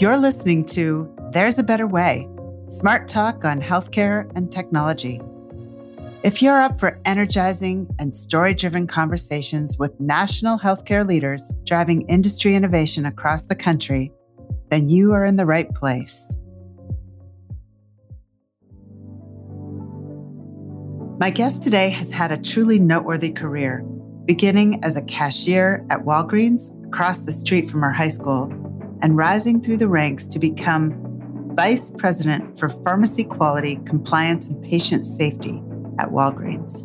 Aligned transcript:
You're 0.00 0.16
listening 0.16 0.64
to 0.66 1.12
There's 1.32 1.58
a 1.58 1.64
Better 1.64 1.88
Way 1.88 2.28
Smart 2.68 3.08
Talk 3.08 3.44
on 3.44 3.60
Healthcare 3.60 4.30
and 4.36 4.48
Technology. 4.48 5.20
If 6.22 6.40
you're 6.40 6.60
up 6.60 6.78
for 6.78 7.00
energizing 7.04 7.92
and 7.98 8.14
story 8.14 8.54
driven 8.54 8.86
conversations 8.86 9.76
with 9.76 9.98
national 9.98 10.56
healthcare 10.56 11.04
leaders 11.04 11.52
driving 11.64 12.02
industry 12.02 12.54
innovation 12.54 13.06
across 13.06 13.46
the 13.46 13.56
country, 13.56 14.12
then 14.70 14.88
you 14.88 15.14
are 15.14 15.26
in 15.26 15.34
the 15.34 15.46
right 15.46 15.68
place. 15.74 16.32
My 21.18 21.30
guest 21.30 21.64
today 21.64 21.90
has 21.90 22.12
had 22.12 22.30
a 22.30 22.38
truly 22.38 22.78
noteworthy 22.78 23.32
career, 23.32 23.80
beginning 24.26 24.84
as 24.84 24.96
a 24.96 25.04
cashier 25.06 25.84
at 25.90 26.04
Walgreens 26.04 26.72
across 26.86 27.18
the 27.24 27.32
street 27.32 27.68
from 27.68 27.80
her 27.80 27.90
high 27.90 28.10
school 28.10 28.67
and 29.02 29.16
rising 29.16 29.62
through 29.62 29.76
the 29.76 29.88
ranks 29.88 30.26
to 30.28 30.38
become 30.38 30.94
Vice 31.54 31.90
President 31.90 32.58
for 32.58 32.68
Pharmacy 32.68 33.24
Quality, 33.24 33.76
Compliance, 33.84 34.48
and 34.48 34.62
Patient 34.62 35.04
Safety 35.04 35.62
at 35.98 36.10
Walgreens. 36.10 36.84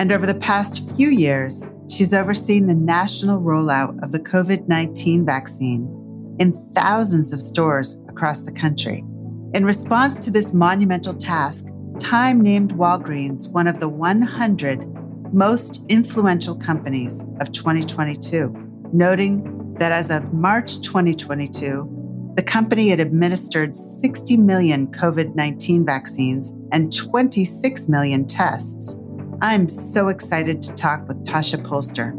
And 0.00 0.12
over 0.12 0.26
the 0.26 0.34
past 0.34 0.88
few 0.94 1.10
years, 1.10 1.70
she's 1.88 2.14
overseen 2.14 2.66
the 2.66 2.74
national 2.74 3.40
rollout 3.40 4.02
of 4.02 4.12
the 4.12 4.20
COVID 4.20 4.66
19 4.68 5.26
vaccine 5.26 6.36
in 6.38 6.52
thousands 6.52 7.32
of 7.32 7.40
stores 7.40 8.00
across 8.08 8.44
the 8.44 8.52
country. 8.52 9.04
In 9.52 9.64
response 9.64 10.24
to 10.24 10.30
this 10.30 10.54
monumental 10.54 11.14
task, 11.14 11.66
Time 12.00 12.40
named 12.40 12.72
Walgreens 12.76 13.52
one 13.52 13.66
of 13.66 13.78
the 13.78 13.88
100 13.88 15.34
most 15.34 15.84
influential 15.90 16.56
companies 16.56 17.22
of 17.40 17.52
2022, 17.52 18.88
noting 18.92 19.49
that 19.80 19.92
as 19.92 20.10
of 20.10 20.34
March 20.34 20.82
2022, 20.82 22.32
the 22.36 22.42
company 22.42 22.90
had 22.90 23.00
administered 23.00 23.74
60 23.74 24.36
million 24.36 24.86
COVID 24.88 25.34
19 25.34 25.86
vaccines 25.86 26.52
and 26.70 26.94
26 26.94 27.88
million 27.88 28.26
tests. 28.26 28.96
I'm 29.40 29.70
so 29.70 30.08
excited 30.08 30.62
to 30.64 30.74
talk 30.74 31.08
with 31.08 31.24
Tasha 31.24 31.66
Polster, 31.66 32.12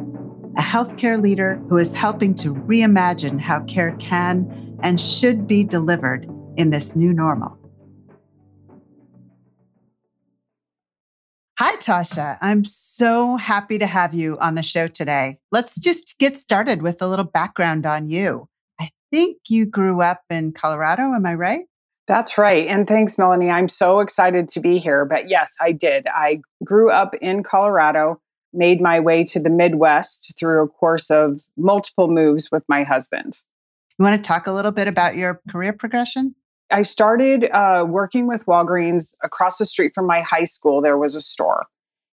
a 0.57 0.61
healthcare 0.61 1.21
leader 1.21 1.61
who 1.69 1.77
is 1.77 1.93
helping 1.93 2.33
to 2.35 2.55
reimagine 2.55 3.39
how 3.39 3.61
care 3.65 3.95
can 3.97 4.75
and 4.81 4.99
should 4.99 5.45
be 5.45 5.63
delivered 5.63 6.27
in 6.57 6.71
this 6.71 6.95
new 6.95 7.13
normal. 7.13 7.60
Hi, 11.63 11.75
Tasha. 11.75 12.39
I'm 12.41 12.63
so 12.63 13.37
happy 13.37 13.77
to 13.77 13.85
have 13.85 14.15
you 14.15 14.35
on 14.39 14.55
the 14.55 14.63
show 14.63 14.87
today. 14.87 15.37
Let's 15.51 15.79
just 15.79 16.17
get 16.17 16.35
started 16.35 16.81
with 16.81 17.03
a 17.03 17.07
little 17.07 17.23
background 17.23 17.85
on 17.85 18.09
you. 18.09 18.47
I 18.79 18.89
think 19.11 19.37
you 19.47 19.67
grew 19.67 20.01
up 20.01 20.21
in 20.31 20.53
Colorado. 20.53 21.13
Am 21.13 21.23
I 21.23 21.35
right? 21.35 21.65
That's 22.07 22.35
right. 22.39 22.67
And 22.67 22.87
thanks, 22.87 23.19
Melanie. 23.19 23.51
I'm 23.51 23.67
so 23.67 23.99
excited 23.99 24.47
to 24.47 24.59
be 24.59 24.79
here. 24.79 25.05
But 25.05 25.29
yes, 25.29 25.55
I 25.61 25.71
did. 25.71 26.07
I 26.07 26.41
grew 26.63 26.89
up 26.89 27.13
in 27.21 27.43
Colorado, 27.43 28.19
made 28.51 28.81
my 28.81 28.99
way 28.99 29.23
to 29.25 29.39
the 29.39 29.51
Midwest 29.51 30.33
through 30.39 30.63
a 30.63 30.67
course 30.67 31.11
of 31.11 31.43
multiple 31.55 32.07
moves 32.07 32.49
with 32.51 32.63
my 32.67 32.81
husband. 32.81 33.37
You 33.99 34.03
want 34.05 34.23
to 34.23 34.27
talk 34.27 34.47
a 34.47 34.51
little 34.51 34.71
bit 34.71 34.87
about 34.87 35.15
your 35.15 35.39
career 35.47 35.73
progression? 35.73 36.33
I 36.71 36.83
started 36.83 37.49
uh, 37.51 37.85
working 37.87 38.27
with 38.27 38.45
Walgreens 38.45 39.15
across 39.23 39.57
the 39.57 39.65
street 39.65 39.91
from 39.93 40.07
my 40.07 40.21
high 40.21 40.45
school. 40.45 40.81
There 40.81 40.97
was 40.97 41.15
a 41.15 41.21
store, 41.21 41.67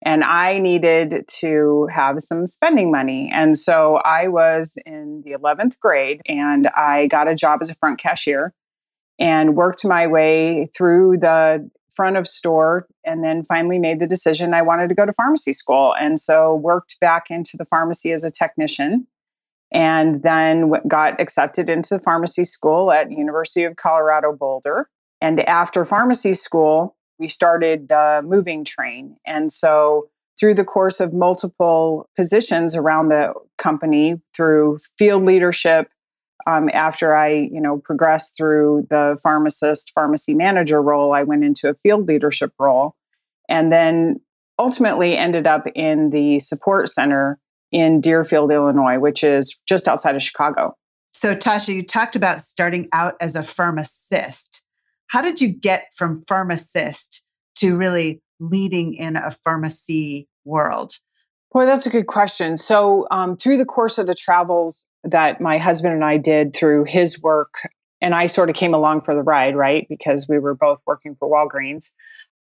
and 0.04 0.24
I 0.24 0.60
needed 0.60 1.26
to 1.40 1.88
have 1.94 2.22
some 2.22 2.46
spending 2.48 2.92
money. 2.92 3.32
And 3.34 3.58
so 3.58 3.98
I 3.98 4.28
was 4.28 4.78
in 4.86 5.24
the 5.26 5.32
11th 5.32 5.80
grade 5.80 6.22
and 6.28 6.68
I 6.68 7.08
got 7.08 7.28
a 7.28 7.36
job 7.36 7.60
as 7.62 7.70
a 7.70 7.76
front 7.76 8.00
cashier 8.00 8.54
and 9.20 9.56
worked 9.56 9.86
my 9.86 10.08
way 10.08 10.70
through 10.76 11.20
the 11.20 11.70
front 11.96 12.18
of 12.18 12.28
store 12.28 12.88
and 13.06 13.24
then 13.24 13.44
finally 13.44 13.80
made 13.80 14.00
the 14.00 14.08
decision 14.08 14.54
I 14.54 14.64
wanted 14.64 14.90
to 14.90 14.96
go 14.96 15.06
to 15.06 15.14
pharmacy 15.14 15.54
school. 15.54 15.94
And 16.00 16.20
so 16.20 16.56
worked 16.56 17.00
back 17.00 17.30
into 17.30 17.56
the 17.56 17.66
pharmacy 17.66 18.12
as 18.12 18.24
a 18.24 18.32
technician 18.32 19.08
and 19.74 20.22
then 20.22 20.72
got 20.88 21.20
accepted 21.20 21.70
into 21.70 22.00
pharmacy 22.00 22.46
school 22.46 22.92
at 22.92 23.12
University 23.12 23.64
of 23.64 23.76
Colorado 23.76 24.32
Boulder. 24.32 24.88
And 25.20 25.40
after 25.42 25.84
pharmacy 25.84 26.36
school, 26.36 26.96
we 27.18 27.28
started 27.28 27.88
the 27.90 28.22
moving 28.24 28.64
train. 28.64 29.18
And 29.26 29.52
so 29.52 30.10
through 30.40 30.56
the 30.56 30.64
course 30.64 31.00
of 31.00 31.14
multiple 31.14 32.10
positions 32.16 32.76
around 32.76 33.10
the 33.10 33.34
company 33.58 34.22
through 34.36 34.80
field 34.98 35.24
leadership 35.24 35.90
um, 36.46 36.70
after 36.74 37.16
i 37.16 37.30
you 37.30 37.62
know 37.62 37.78
progressed 37.78 38.36
through 38.36 38.86
the 38.90 39.18
pharmacist 39.22 39.92
pharmacy 39.94 40.34
manager 40.34 40.82
role 40.82 41.14
i 41.14 41.24
went 41.24 41.44
into 41.44 41.70
a 41.70 41.76
field 41.76 42.08
leadership 42.08 42.52
role 42.60 42.96
and 43.48 43.72
then 43.72 44.20
ultimately 44.60 45.16
ended 45.16 45.48
up 45.48 45.66
in 45.76 46.10
the 46.10 46.40
support 46.40 46.90
center 46.90 47.40
in 47.74 48.00
Deerfield, 48.00 48.52
Illinois, 48.52 49.00
which 49.00 49.24
is 49.24 49.60
just 49.68 49.88
outside 49.88 50.16
of 50.16 50.24
Chicago. 50.24 50.78
So, 51.12 51.36
Tasha, 51.36 51.76
you 51.76 51.84
talked 51.84 52.16
about 52.16 52.42
starting 52.42 52.88
out 52.94 53.16
as 53.20 53.36
a 53.36 53.44
pharmacist. 53.44 54.62
How 55.08 55.22
did 55.22 55.42
you 55.42 55.50
get 55.50 55.88
from 55.96 56.24
pharmacist 56.28 57.26
to 57.56 57.76
really 57.76 58.22
leading 58.40 58.94
in 58.94 59.16
a 59.16 59.32
pharmacy 59.32 60.28
world? 60.46 60.94
Boy, 61.52 61.66
that's 61.66 61.86
a 61.86 61.92
good 61.92 62.08
question. 62.08 62.58
So, 62.58 63.08
um, 63.12 63.38
through 63.38 63.58
the 63.58 63.66
course 63.66 63.98
of 63.98 64.08
the 64.08 64.16
travels 64.16 64.88
that 65.04 65.42
my 65.42 65.58
husband 65.58 65.94
and 65.94 66.04
I 66.04 66.18
did 66.18 66.56
through 66.56 66.86
his 66.86 67.22
work, 67.22 67.70
and 68.02 68.14
I 68.14 68.28
sort 68.28 68.50
of 68.50 68.56
came 68.56 68.74
along 68.74 69.02
for 69.02 69.16
the 69.16 69.22
ride, 69.22 69.56
right? 69.56 69.86
Because 69.88 70.28
we 70.28 70.40
were 70.40 70.56
both 70.56 70.80
working 70.86 71.16
for 71.16 71.30
Walgreens. 71.30 71.92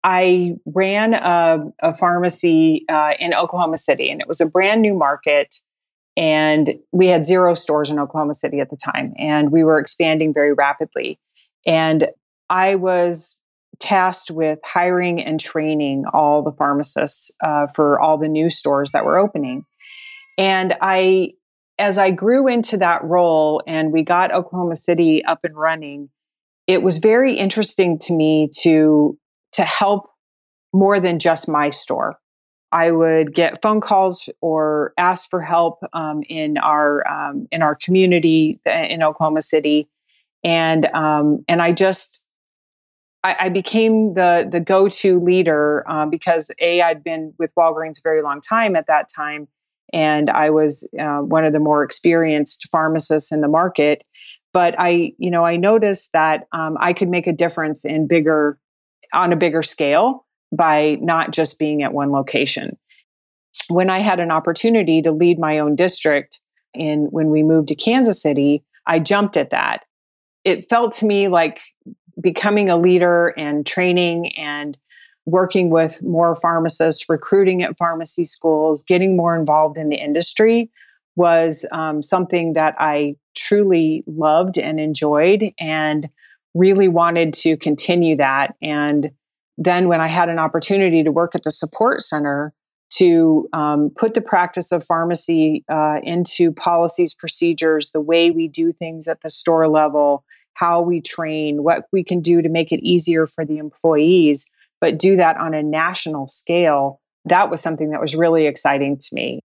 I 0.03 0.56
ran 0.66 1.14
a, 1.14 1.72
a 1.81 1.94
pharmacy 1.94 2.86
uh, 2.90 3.14
in 3.19 3.34
Oklahoma 3.34 3.78
City, 3.78 4.09
and 4.09 4.22
it 4.22 4.28
was 4.28 4.41
a 4.41 4.46
brand 4.46 4.81
new 4.81 4.94
market. 4.94 5.56
And 6.16 6.75
we 6.91 7.08
had 7.08 7.25
zero 7.25 7.56
stores 7.56 7.90
in 7.90 7.97
Oklahoma 7.97 8.36
City 8.36 8.59
at 8.59 8.69
the 8.69 8.78
time, 8.78 9.14
and 9.18 9.52
we 9.52 9.64
were 9.64 9.80
expanding 9.80 10.34
very 10.34 10.53
rapidly. 10.53 11.19
And 11.66 12.08
I 12.50 12.75
was 12.75 13.44
tasked 13.80 14.30
with 14.30 14.59
hiring 14.64 15.22
and 15.22 15.40
training 15.40 16.03
all 16.14 16.44
the 16.44 16.52
pharmacists 16.52 17.31
uh, 17.44 17.68
for 17.74 18.00
all 18.00 18.18
the 18.18 18.28
new 18.28 18.50
stores 18.50 18.91
that 18.91 19.06
were 19.06 19.18
opening. 19.18 19.66
And 20.38 20.75
I, 20.81 21.31
as 21.80 21.97
I 21.97 22.12
grew 22.12 22.47
into 22.47 22.78
that 22.78 23.03
role 23.03 23.62
and 23.66 23.91
we 23.91 24.03
got 24.03 24.31
Oklahoma 24.31 24.75
City 24.75 25.24
up 25.25 25.40
and 25.44 25.56
running, 25.56 26.09
it 26.68 26.81
was 26.81 27.00
very 27.00 27.38
interesting 27.38 27.97
to 28.00 28.14
me 28.14 28.50
to 28.62 29.18
to 29.53 29.64
help 29.64 30.09
more 30.74 31.00
than 31.00 31.19
just 31.19 31.47
my 31.47 31.69
store. 31.69 32.18
I 32.72 32.90
would 32.90 33.36
get 33.36 33.62
phone 33.62 33.81
calls 33.81 34.28
or 34.41 34.94
ask 34.97 35.30
for 35.30 35.41
help 35.41 35.80
um, 35.94 36.24
in 36.28 36.58
our 36.58 37.08
um, 37.08 37.47
in 37.52 37.62
our 37.62 37.75
community 37.75 38.59
uh, 38.66 38.72
in 38.72 39.03
Oklahoma 39.03 39.44
City, 39.44 39.88
and 40.44 40.88
um, 40.88 41.46
and 41.47 41.62
I 41.62 41.72
just 41.72 42.25
I, 43.24 43.36
I, 43.41 43.50
became 43.50 44.16
the 44.16 44.47
the 44.52 44.59
go 44.59 44.90
to 44.90 45.19
leader 45.19 45.85
uh, 45.88 46.08
because 46.08 46.50
a 46.59 46.81
I'd 46.81 47.03
been 47.03 47.35
with 47.38 47.52
Walgreens 47.56 48.00
a 48.00 48.02
very 48.03 48.24
long 48.24 48.41
time 48.41 48.75
at 48.75 48.88
that 48.88 49.08
time, 49.16 49.47
and 49.94 50.31
I 50.31 50.50
was 50.50 50.90
uh, 51.00 51.20
one 51.20 51.46
of 51.46 51.53
the 51.53 51.59
more 51.59 51.84
experienced 51.84 52.68
pharmacists 52.72 53.31
in 53.31 53.41
the 53.41 53.47
market. 53.47 54.03
But 54.52 54.74
I 54.80 55.14
you 55.20 55.30
know 55.30 55.46
I 55.46 55.58
noticed 55.58 56.12
that 56.14 56.47
um, 56.53 56.75
I 56.80 56.94
could 56.94 57.09
make 57.09 57.28
a 57.28 57.34
difference 57.34 57.85
in 57.85 58.08
bigger 58.08 58.58
on 59.13 59.34
a 59.34 59.38
bigger 59.38 59.63
scale 59.63 60.25
by 60.51 60.97
not 61.01 61.31
just 61.31 61.59
being 61.59 61.84
at 61.84 61.94
one 61.94 62.12
location. 62.12 62.78
When 63.69 63.90
I 63.90 64.00
had 64.00 64.19
an 64.19 64.31
opportunity 64.31 65.01
to 65.01 65.12
lead 65.12 65.40
my 65.40 65.59
own 65.59 65.75
district 65.75 66.40
in 66.74 67.07
when 67.12 67.29
we 67.29 67.44
moved 67.44 67.69
to 67.69 67.75
Kansas 67.75 68.22
City, 68.22 68.64
I 68.85 68.99
jumped 68.99 69.37
at 69.37 69.52
that. 69.52 69.82
It 70.43 70.70
felt 70.70 70.93
to 70.93 71.05
me 71.05 71.28
like 71.28 71.61
becoming 72.20 72.70
a 72.70 72.78
leader 72.78 73.28
and 73.37 73.66
training 73.66 74.34
and 74.37 74.78
working 75.26 75.70
with 75.70 76.02
more 76.03 76.35
pharmacists, 76.35 77.08
recruiting 77.08 77.64
at 77.64 77.78
pharmacy 77.78 78.26
schools, 78.26 78.84
getting 78.84 79.16
more 79.16 79.35
involved 79.35 79.78
in 79.78 79.90
the 79.90 79.96
industry 79.96 80.70
was 81.16 81.66
um, 81.72 82.02
something 82.02 82.53
that 82.53 82.76
I 82.79 83.16
truly 83.35 84.03
loved 84.08 84.58
and 84.58 84.79
enjoyed. 84.79 85.52
And 85.59 86.09
really 86.53 86.88
wanted 86.88 87.34
to 87.34 87.58
continue 87.58 88.17
that. 88.17 88.55
And 88.61 89.11
then 89.58 89.88
when 89.88 90.02
I 90.02 90.08
had 90.08 90.29
an 90.29 90.40
opportunity 90.40 91.03
to 91.03 91.11
work 91.11 91.35
at 91.35 91.44
the 91.44 91.52
support 91.52 92.02
center 92.02 92.53
to 92.96 93.50
um, 93.53 93.91
put 93.96 94.14
the 94.14 94.22
practice 94.22 94.72
of 94.72 94.84
pharmacy 94.84 95.64
uh, 95.67 96.00
into 96.03 96.52
policies, 96.52 97.14
procedures, 97.14 97.91
the 97.91 98.02
way 98.02 98.29
we 98.29 98.47
do 98.47 98.72
things 98.72 99.08
at 99.08 99.22
the 99.22 99.29
store 99.29 99.67
level, 99.67 100.23
how 100.53 100.82
we 100.82 101.02
train, 101.02 101.64
what 101.64 101.85
we 101.91 102.03
can 102.03 102.22
do 102.22 102.41
to 102.41 102.50
make 102.50 102.72
it 102.72 102.79
easier 102.84 103.26
for 103.26 103.46
the 103.46 103.58
employees, 103.58 104.49
but 104.79 104.99
do 104.99 105.16
that 105.16 105.38
on 105.38 105.53
a 105.53 105.64
national 105.64 106.28
scale, 106.28 106.99
that 107.26 107.49
was 107.49 107.61
something 107.61 107.90
that 107.91 108.02
was 108.02 108.16
really 108.16 108.46
exciting 108.46 108.97
to 108.97 109.08
me. 109.14 109.40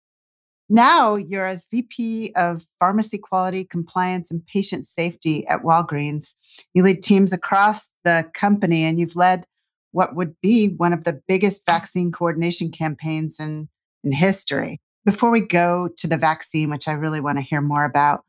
Now 0.69 1.15
you're 1.15 1.45
as 1.45 1.67
VP 1.71 2.33
of 2.35 2.65
Pharmacy 2.79 3.17
Quality, 3.17 3.63
Compliance, 3.63 4.29
and 4.29 4.45
Patient 4.45 4.85
Safety 4.85 5.47
at 5.47 5.63
Walgreens. 5.63 6.35
You 6.73 6.83
lead 6.83 7.01
teams 7.01 7.31
across 7.31 7.87
the 8.03 8.29
company 8.33 8.83
and 8.83 8.99
you've 8.99 9.15
led 9.15 9.45
what 9.91 10.15
would 10.15 10.35
be 10.41 10.67
one 10.67 10.93
of 10.93 11.05
the 11.05 11.21
biggest 11.27 11.65
vaccine 11.65 12.11
coordination 12.11 12.69
campaigns 12.69 13.39
in, 13.39 13.69
in 14.03 14.11
history. 14.11 14.81
Before 15.05 15.31
we 15.31 15.39
go 15.39 15.89
to 15.97 16.07
the 16.07 16.17
vaccine, 16.17 16.69
which 16.69 16.87
I 16.87 16.91
really 16.91 17.21
want 17.21 17.37
to 17.37 17.43
hear 17.43 17.61
more 17.61 17.85
about, 17.85 18.25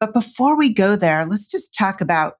but 0.00 0.12
before 0.12 0.56
we 0.56 0.72
go 0.72 0.96
there, 0.96 1.24
let's 1.24 1.48
just 1.48 1.72
talk 1.74 2.00
about 2.00 2.34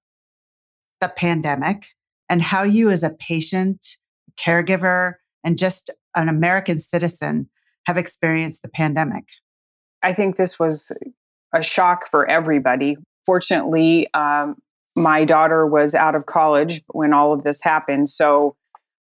the 1.01 1.09
pandemic 1.09 1.91
and 2.29 2.43
how 2.43 2.63
you, 2.63 2.91
as 2.91 3.03
a 3.03 3.11
patient, 3.11 3.97
caregiver, 4.37 5.15
and 5.45 5.59
just 5.59 5.91
an 6.15 6.29
American 6.29 6.79
citizen, 6.79 7.49
have 7.89 7.97
experienced 7.97 8.61
the 8.61 8.69
pandemic? 8.69 9.25
I 10.03 10.13
think 10.13 10.37
this 10.37 10.59
was 10.59 10.93
a 11.55 11.63
shock 11.63 12.07
for 12.07 12.29
everybody. 12.29 12.99
Fortunately, 13.25 14.13
um, 14.13 14.57
my 14.95 15.25
daughter 15.25 15.67
was 15.67 15.95
out 15.95 16.15
of 16.15 16.27
college 16.27 16.83
when 16.89 17.15
all 17.15 17.33
of 17.33 17.45
this 17.45 17.63
happened. 17.63 18.11
So 18.11 18.57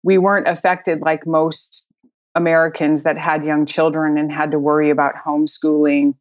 we 0.02 0.16
weren't 0.16 0.48
affected 0.48 1.02
like 1.02 1.26
most 1.26 1.86
Americans 2.34 3.02
that 3.02 3.18
had 3.18 3.44
young 3.44 3.66
children 3.66 4.16
and 4.16 4.32
had 4.32 4.50
to 4.52 4.58
worry 4.58 4.88
about 4.88 5.14
homeschooling. 5.14 6.14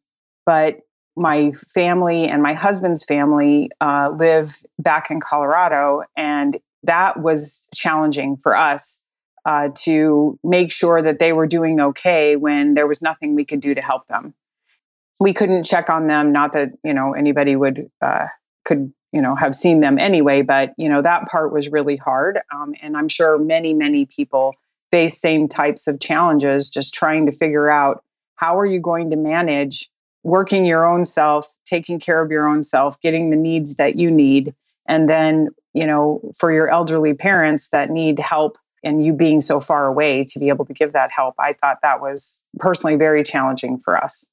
But 0.46 0.80
my 1.16 1.54
family 1.74 2.28
and 2.28 2.44
my 2.44 2.56
husband's 2.56 3.06
family 3.06 3.70
uh, 3.80 4.10
live 4.20 4.62
back 4.78 5.10
in 5.10 5.22
Colorado, 5.22 6.04
and 6.18 6.58
that 6.84 7.22
was 7.22 7.70
challenging 7.74 8.36
for 8.36 8.54
us 8.54 9.02
uh, 9.46 9.70
to 9.84 10.38
make 10.44 10.72
sure 10.72 11.02
that 11.02 11.20
they 11.20 11.34
were 11.34 11.48
doing 11.48 11.80
okay 11.80 12.36
when 12.36 12.74
there 12.74 12.88
was 12.88 13.02
nothing 13.02 13.36
we 13.36 13.46
could 13.46 13.60
do 13.60 13.74
to 13.74 13.82
help 13.82 14.08
them. 14.08 14.34
We 15.20 15.34
couldn't 15.34 15.64
check 15.64 15.90
on 15.90 16.08
them. 16.08 16.32
Not 16.32 16.54
that 16.54 16.70
you 16.84 16.94
know 16.94 17.14
anybody 17.14 17.56
would 17.56 17.90
uh, 18.02 18.28
could 18.66 18.94
you 19.12 19.22
know 19.22 19.36
have 19.36 19.56
seen 19.56 19.82
them 19.82 19.98
anyway, 19.98 20.42
but 20.42 20.74
you 20.78 20.90
know 20.90 21.02
that 21.02 21.28
part 21.28 21.54
was 21.54 21.70
really 21.70 21.98
hard. 21.98 22.40
Um, 22.54 22.74
and 22.82 22.96
I'm 22.96 23.10
sure 23.10 23.38
many 23.38 23.74
many 23.74 24.06
people 24.06 24.54
face 24.92 25.20
same 25.20 25.48
types 25.48 25.88
of 25.88 26.00
challenges, 26.00 26.70
just 26.70 26.94
trying 26.94 27.26
to 27.26 27.32
figure 27.32 27.70
out 27.70 28.04
how 28.36 28.58
are 28.58 28.66
you 28.66 28.80
going 28.80 29.10
to 29.10 29.16
manage 29.16 29.90
working 30.24 30.66
your 30.66 30.86
own 30.86 31.06
self, 31.06 31.56
taking 31.66 32.00
care 32.00 32.22
of 32.22 32.32
your 32.32 32.48
own 32.48 32.64
self, 32.64 33.00
getting 33.02 33.30
the 33.30 33.36
needs 33.36 33.76
that 33.76 33.96
you 33.98 34.10
need, 34.10 34.54
and 34.88 35.10
then 35.10 35.50
you 35.74 35.86
know 35.86 36.22
for 36.38 36.52
your 36.52 36.70
elderly 36.70 37.14
parents 37.14 37.70
that 37.70 37.90
need 37.90 38.20
help 38.20 38.58
and 38.84 39.06
you 39.06 39.14
being 39.14 39.42
so 39.42 39.60
far 39.60 39.86
away 39.86 40.24
to 40.24 40.40
be 40.40 40.50
able 40.50 40.66
to 40.66 40.74
give 40.74 40.94
that 40.94 41.12
help 41.12 41.36
i 41.40 41.54
thought 41.54 41.78
that 41.82 42.02
was 42.02 42.44
personally 42.58 42.96
very 42.96 43.24
challenging 43.24 43.78
for 43.78 44.02
us 44.02 44.26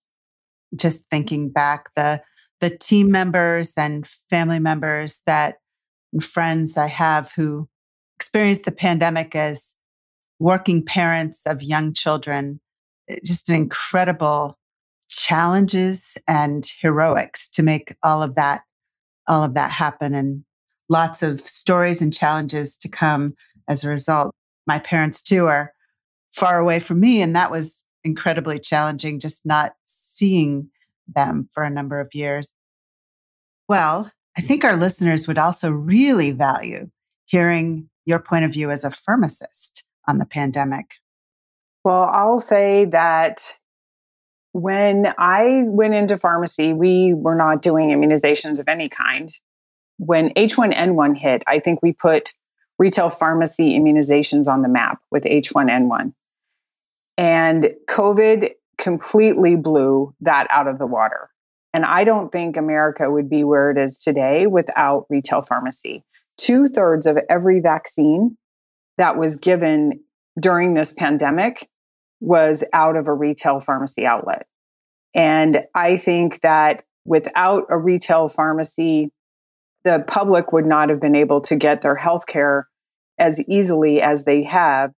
just 0.75 1.09
thinking 1.11 1.49
back 1.49 1.95
the 1.95 2.21
the 2.61 2.71
team 2.71 3.11
members 3.11 3.75
and 3.77 4.07
family 4.31 4.59
members 4.59 5.23
that 5.27 5.57
friends 6.21 6.77
i 6.77 6.87
have 6.87 7.33
who 7.37 7.69
experienced 8.17 8.65
the 8.65 8.73
pandemic 8.73 9.35
as 9.35 9.75
working 10.39 10.85
parents 10.85 11.47
of 11.47 11.63
young 11.63 11.93
children 11.93 12.61
eh, 13.09 13.19
just 13.25 13.49
an 13.49 13.55
incredible 13.55 14.59
challenges 15.09 16.19
and 16.27 16.69
heroics 16.81 17.49
to 17.49 17.63
make 17.63 17.95
all 18.03 18.23
of 18.23 18.35
that 18.35 18.63
all 19.29 19.43
of 19.43 19.55
that 19.55 19.71
happen 19.71 20.15
and 20.15 20.45
lots 20.89 21.23
of 21.23 21.41
stories 21.41 22.01
and 22.01 22.13
challenges 22.13 22.77
to 22.79 22.89
come 22.89 23.35
as 23.69 23.85
a 23.85 23.89
result. 23.89 24.33
My 24.67 24.79
parents, 24.79 25.23
too, 25.23 25.47
are 25.47 25.73
far 26.33 26.59
away 26.59 26.79
from 26.79 27.01
me. 27.01 27.23
And 27.23 27.35
that 27.35 27.51
was 27.51 27.85
incredibly 28.05 28.59
challenging, 28.59 29.19
just 29.19 29.47
not 29.47 29.75
seeing 29.85 30.71
them 31.07 31.49
for 31.53 31.63
a 31.63 31.71
number 31.71 32.01
of 32.01 32.15
years. 32.15 32.55
Well, 33.69 34.11
I 34.37 34.41
think 34.43 34.65
our 34.65 34.77
listeners 34.77 35.27
would 35.27 35.39
also 35.39 35.71
really 35.71 36.31
value 36.31 36.91
hearing 37.25 37.89
your 38.05 38.21
point 38.21 38.45
of 38.45 38.53
view 38.53 38.71
as 38.71 38.85
a 38.85 38.91
pharmacist 38.91 39.85
on 40.07 40.19
the 40.19 40.27
pandemic. 40.27 40.97
Well, 41.85 42.05
I'll 42.05 42.41
say 42.41 42.85
that 42.87 43.59
when 44.53 45.13
I 45.19 45.63
went 45.67 45.95
into 45.95 46.17
pharmacy, 46.17 46.73
we 46.73 47.15
were 47.15 47.35
not 47.35 47.63
doing 47.63 47.91
immunizations 47.91 48.59
of 48.59 48.69
any 48.69 48.89
kind. 48.89 49.31
When 49.99 50.31
H1N1 50.31 51.17
hit, 51.17 51.43
I 51.47 51.59
think 51.59 51.83
we 51.83 51.93
put 51.93 52.33
retail 52.79 53.11
pharmacy 53.11 53.79
immunizations 53.79 54.47
on 54.47 54.63
the 54.63 54.69
map 54.69 55.01
with 55.11 55.25
H1N1. 55.25 56.13
And 57.19 57.71
COVID 57.89 58.51
completely 58.79 59.57
blew 59.57 60.15
that 60.21 60.47
out 60.51 60.69
of 60.69 60.79
the 60.79 60.87
water. 60.87 61.31
And 61.73 61.85
I 61.85 62.05
don't 62.05 62.31
think 62.31 62.57
America 62.57 63.11
would 63.11 63.29
be 63.29 63.45
where 63.45 63.71
it 63.71 63.79
is 63.79 63.99
today 63.99 64.47
without 64.47 65.07
retail 65.09 65.43
pharmacy. 65.43 66.05
Two 66.39 66.69
thirds 66.69 67.07
of 67.07 67.19
every 67.29 67.61
vaccine 67.61 68.37
that 68.99 69.17
was 69.17 69.37
given 69.37 70.01
during 70.39 70.75
this 70.75 70.93
pandemic 70.93 71.69
was 72.21 72.65
out 72.73 72.97
of 72.97 73.09
a 73.09 73.15
retail 73.15 73.61
pharmacy 73.61 74.07
outlet. 74.07 74.47
And 75.15 75.65
I 75.75 75.97
think 75.97 76.41
that 76.43 76.85
without 77.05 77.65
a 77.71 77.79
retail 77.79 78.29
pharmacy 78.29 79.11
the 79.87 80.05
public 80.07 80.53
would 80.53 80.67
not 80.67 80.89
have 80.91 81.01
been 81.01 81.17
able 81.17 81.41
to 81.41 81.57
get 81.57 81.81
their 81.81 81.97
health 81.97 82.27
care 82.27 82.69
as 83.19 83.41
easily 83.49 84.03
as 84.03 84.25
they 84.25 84.43
have 84.43 84.93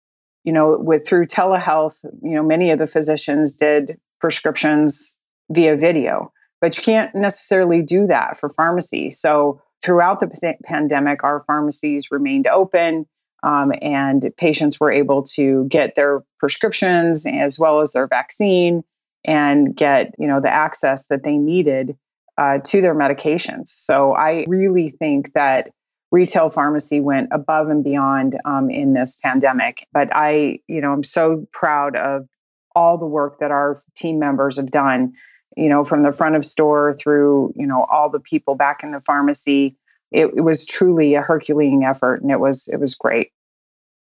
you 0.45 0.53
know 0.53 0.79
with 0.79 1.07
through 1.07 1.27
telehealth 1.27 2.05
you 2.23 2.35
know 2.35 2.43
many 2.43 2.71
of 2.71 2.79
the 2.79 2.87
physicians 2.87 3.57
did 3.57 3.99
prescriptions 4.21 5.19
via 5.51 5.77
video 5.77 6.33
but 6.61 6.77
you 6.77 6.83
can't 6.83 7.15
necessarily 7.15 7.83
do 7.83 8.07
that 8.07 8.39
for 8.39 8.49
pharmacy. 8.49 9.11
So 9.11 9.61
throughout 9.85 10.21
the 10.21 10.29
p- 10.29 10.59
pandemic 10.65 11.23
our 11.23 11.45
pharmacies 11.47 12.11
remained 12.11 12.47
open 12.47 13.07
um, 13.43 13.73
and 13.83 14.33
patients 14.37 14.81
were 14.81 14.91
able 14.91 15.23
to 15.23 15.67
get 15.69 15.95
their 15.95 16.25
prescriptions 16.39 17.27
as 17.27 17.59
well 17.59 17.81
as 17.81 17.93
their 17.93 18.07
vaccine 18.07 18.83
and 19.25 19.77
get 19.77 20.15
you 20.19 20.27
know 20.27 20.41
the 20.41 20.53
access 20.53 21.07
that 21.09 21.23
they 21.25 21.37
needed 21.37 21.97
uh, 22.39 22.59
to 22.65 22.81
their 22.81 22.95
medications. 22.95 23.69
So 23.69 24.15
I 24.15 24.45
really 24.49 24.91
think 24.91 25.33
that 25.35 25.71
retail 26.13 26.51
pharmacy 26.51 27.01
went 27.01 27.29
above 27.33 27.69
and 27.69 27.83
beyond 27.83 28.39
um, 28.45 28.71
in 28.71 28.95
this 28.95 29.19
pandemic. 29.23 29.87
But 29.93 30.09
I, 30.13 30.61
you 30.69 30.81
know, 30.81 30.93
I'm 30.93 31.03
so 31.03 31.47
proud 31.53 31.97
of 31.97 32.29
all 32.75 32.99
the 32.99 33.07
work 33.07 33.41
that 33.41 33.51
our 33.51 33.81
team 33.97 34.19
members 34.19 34.57
have 34.57 34.71
done. 34.71 35.15
You 35.57 35.71
know, 35.71 35.85
from 35.85 36.03
the 36.03 36.13
front 36.13 36.37
of 36.37 36.45
store 36.45 36.99
through 37.01 37.55
you 37.57 37.67
know 37.67 37.87
all 37.91 38.11
the 38.11 38.21
people 38.21 38.57
back 38.57 38.83
in 38.83 38.91
the 38.91 39.01
pharmacy. 39.01 39.77
It, 40.13 40.27
it 40.37 40.43
was 40.43 40.67
truly 40.67 41.15
a 41.15 41.23
Herculean 41.23 41.83
effort, 41.83 42.21
and 42.21 42.31
it 42.31 42.41
was 42.41 42.69
it 42.69 42.79
was 42.79 42.95
great. 42.95 43.33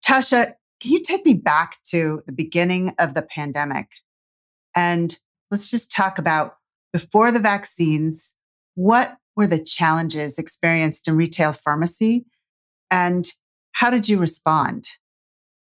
Tasha, 0.07 0.55
can 0.81 0.93
you 0.93 1.03
take 1.03 1.25
me 1.25 1.33
back 1.33 1.83
to 1.85 2.23
the 2.27 2.33
beginning 2.33 2.95
of 2.99 3.15
the 3.15 3.23
pandemic? 3.23 3.89
And 4.77 5.19
let's 5.51 5.71
just 5.71 5.91
talk 5.91 6.19
about 6.19 6.58
before 6.93 7.31
the 7.31 7.41
vaccines, 7.41 8.35
what 8.75 9.17
were 9.37 9.47
the 9.47 9.63
challenges 9.63 10.39
experienced 10.39 11.09
in 11.09 11.17
retail 11.17 11.53
pharmacy 11.53 12.27
and 12.91 13.33
how 13.73 13.91
did 13.91 14.09
you 14.09 14.19
respond? 14.19 14.89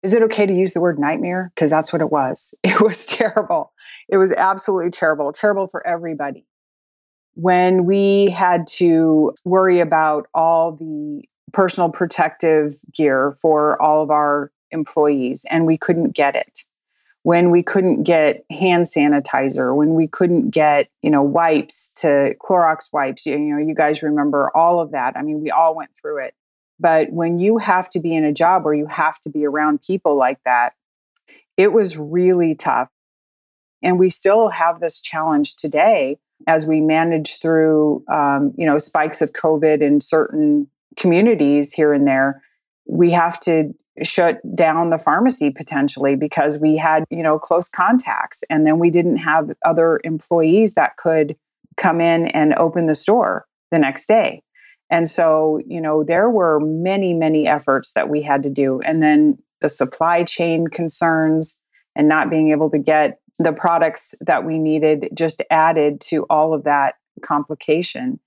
Is 0.03 0.13
it 0.13 0.22
okay 0.24 0.46
to 0.46 0.53
use 0.53 0.74
the 0.74 0.82
word 0.82 1.00
nightmare? 1.00 1.51
Because 1.55 1.70
that's 1.70 1.91
what 1.91 2.01
it 2.01 2.12
was. 2.12 2.53
It 2.63 2.79
was 2.79 3.05
terrible. 3.05 3.74
It 4.08 4.17
was 4.17 4.32
absolutely 4.32 4.91
terrible, 4.91 5.32
terrible 5.32 5.67
for 5.67 5.86
everybody. 5.86 6.46
When 7.34 7.86
we 7.86 8.29
had 8.29 8.67
to 8.77 9.34
worry 9.44 9.79
about 9.79 10.27
all 10.34 10.74
the 10.74 11.24
personal 11.51 11.89
protective 11.89 12.75
gear 12.94 13.36
for 13.41 13.82
all 13.82 14.03
of 14.03 14.10
our 14.10 14.51
employees 14.72 15.46
and 15.50 15.65
we 15.65 15.77
couldn't 15.77 16.12
get 16.12 16.36
it 16.36 16.65
when 17.25 17.50
we 17.50 17.63
couldn't 17.63 18.03
get 18.03 18.46
hand 18.51 18.86
sanitizer, 18.86 19.75
when 19.75 19.96
we 19.96 20.08
couldn't 20.08 20.51
get, 20.51 20.89
you 21.01 21.10
know, 21.10 21.24
wipes 21.24 21.91
to 21.91 22.36
Clorox 22.39 22.94
wipes, 22.94 23.25
you, 23.25 23.34
you 23.34 23.55
know, 23.55 23.58
you 23.58 23.74
guys 23.74 24.03
remember 24.03 24.51
all 24.55 24.79
of 24.79 24.91
that. 24.91 25.17
I 25.17 25.24
mean, 25.24 25.41
we 25.41 25.50
all 25.50 25.75
went 25.75 25.89
through 26.00 26.24
it. 26.24 26.36
But 26.79 27.12
when 27.12 27.39
you 27.39 27.58
have 27.58 27.89
to 27.89 28.00
be 28.00 28.15
in 28.15 28.24
a 28.24 28.32
job 28.32 28.63
where 28.63 28.75
you 28.75 28.86
have 28.86 29.20
to 29.22 29.32
be 29.32 29.44
around 29.44 29.82
people 29.82 30.15
like 30.15 30.38
that, 30.46 30.74
it 31.58 31.74
was 31.74 31.98
really 31.98 32.53
tough. 32.53 32.91
And 33.82 33.98
we 33.98 34.12
still 34.12 34.50
have 34.50 34.79
this 34.79 35.01
challenge 35.01 35.55
today 35.55 36.20
as 36.46 36.67
we 36.67 36.79
manage 36.79 37.41
through, 37.41 38.03
um, 38.08 38.53
you 38.55 38.67
know, 38.67 38.77
spikes 38.77 39.24
of 39.24 39.32
COVID 39.32 39.82
in 39.82 40.00
certain 40.00 40.67
communities 40.96 41.74
here 41.74 41.91
and 41.91 42.05
there. 42.05 42.44
We 42.88 43.13
have 43.13 43.39
to 43.39 43.74
shut 44.03 44.39
down 44.55 44.89
the 44.89 44.97
pharmacy 44.97 45.51
potentially 45.51 46.15
because 46.15 46.59
we 46.59 46.77
had 46.77 47.05
you 47.09 47.23
know 47.23 47.39
close 47.39 47.69
contacts 47.69 48.43
and 48.49 48.65
then 48.65 48.79
we 48.79 48.89
didn't 48.89 49.17
have 49.17 49.51
other 49.65 49.99
employees 50.03 50.73
that 50.73 50.97
could 50.97 51.35
come 51.77 52.01
in 52.01 52.27
and 52.27 52.53
open 52.55 52.87
the 52.87 52.95
store 52.95 53.45
the 53.71 53.79
next 53.79 54.07
day 54.07 54.41
and 54.89 55.07
so 55.07 55.59
you 55.65 55.79
know 55.79 56.03
there 56.03 56.29
were 56.29 56.59
many 56.59 57.13
many 57.13 57.47
efforts 57.47 57.93
that 57.93 58.09
we 58.09 58.21
had 58.21 58.43
to 58.43 58.49
do 58.49 58.81
and 58.81 59.01
then 59.01 59.37
the 59.61 59.69
supply 59.69 60.23
chain 60.23 60.67
concerns 60.67 61.59
and 61.95 62.07
not 62.07 62.29
being 62.29 62.51
able 62.51 62.69
to 62.69 62.77
get 62.77 63.19
the 63.39 63.53
products 63.53 64.15
that 64.21 64.45
we 64.45 64.57
needed 64.57 65.09
just 65.13 65.41
added 65.49 65.99
to 66.01 66.25
all 66.29 66.53
of 66.53 66.63
that 66.63 66.95
complication. 67.21 68.19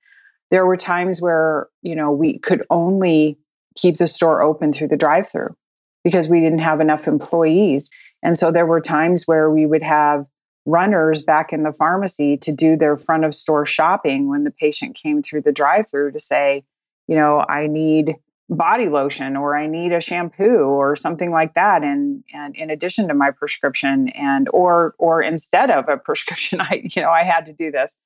There 0.50 0.66
were 0.66 0.76
times 0.76 1.20
where, 1.20 1.68
you 1.82 1.94
know, 1.94 2.10
we 2.10 2.38
could 2.38 2.64
only 2.70 3.38
keep 3.78 3.96
the 3.96 4.06
store 4.06 4.42
open 4.42 4.72
through 4.72 4.88
the 4.88 4.96
drive 4.96 5.30
through 5.30 5.56
because 6.04 6.28
we 6.28 6.40
didn't 6.40 6.58
have 6.58 6.80
enough 6.80 7.06
employees. 7.06 7.90
And 8.22 8.36
so 8.36 8.50
there 8.50 8.66
were 8.66 8.80
times 8.80 9.24
where 9.26 9.50
we 9.50 9.64
would 9.66 9.82
have 9.82 10.26
runners 10.66 11.22
back 11.22 11.52
in 11.52 11.62
the 11.62 11.72
pharmacy 11.72 12.36
to 12.36 12.52
do 12.52 12.76
their 12.76 12.96
front 12.96 13.24
of 13.24 13.34
store 13.34 13.64
shopping 13.64 14.28
when 14.28 14.44
the 14.44 14.50
patient 14.50 14.94
came 14.94 15.22
through 15.22 15.42
the 15.42 15.52
drive 15.52 15.88
through 15.90 16.12
to 16.12 16.20
say, 16.20 16.64
you 17.06 17.16
know, 17.16 17.44
I 17.48 17.66
need 17.66 18.16
body 18.50 18.88
lotion 18.88 19.36
or 19.36 19.56
I 19.56 19.66
need 19.66 19.92
a 19.92 20.00
shampoo 20.00 20.64
or 20.64 20.96
something 20.96 21.30
like 21.30 21.54
that 21.54 21.82
and 21.82 22.24
and 22.32 22.56
in 22.56 22.70
addition 22.70 23.06
to 23.08 23.14
my 23.14 23.30
prescription 23.30 24.08
and 24.10 24.48
or 24.54 24.94
or 24.98 25.22
instead 25.22 25.70
of 25.70 25.86
a 25.88 25.96
prescription 26.04 26.60
I 26.60 26.82
you 26.84 27.02
know 27.02 27.10
I 27.10 27.24
had 27.24 27.44
to 27.46 27.52
do 27.52 27.70
this 27.70 27.98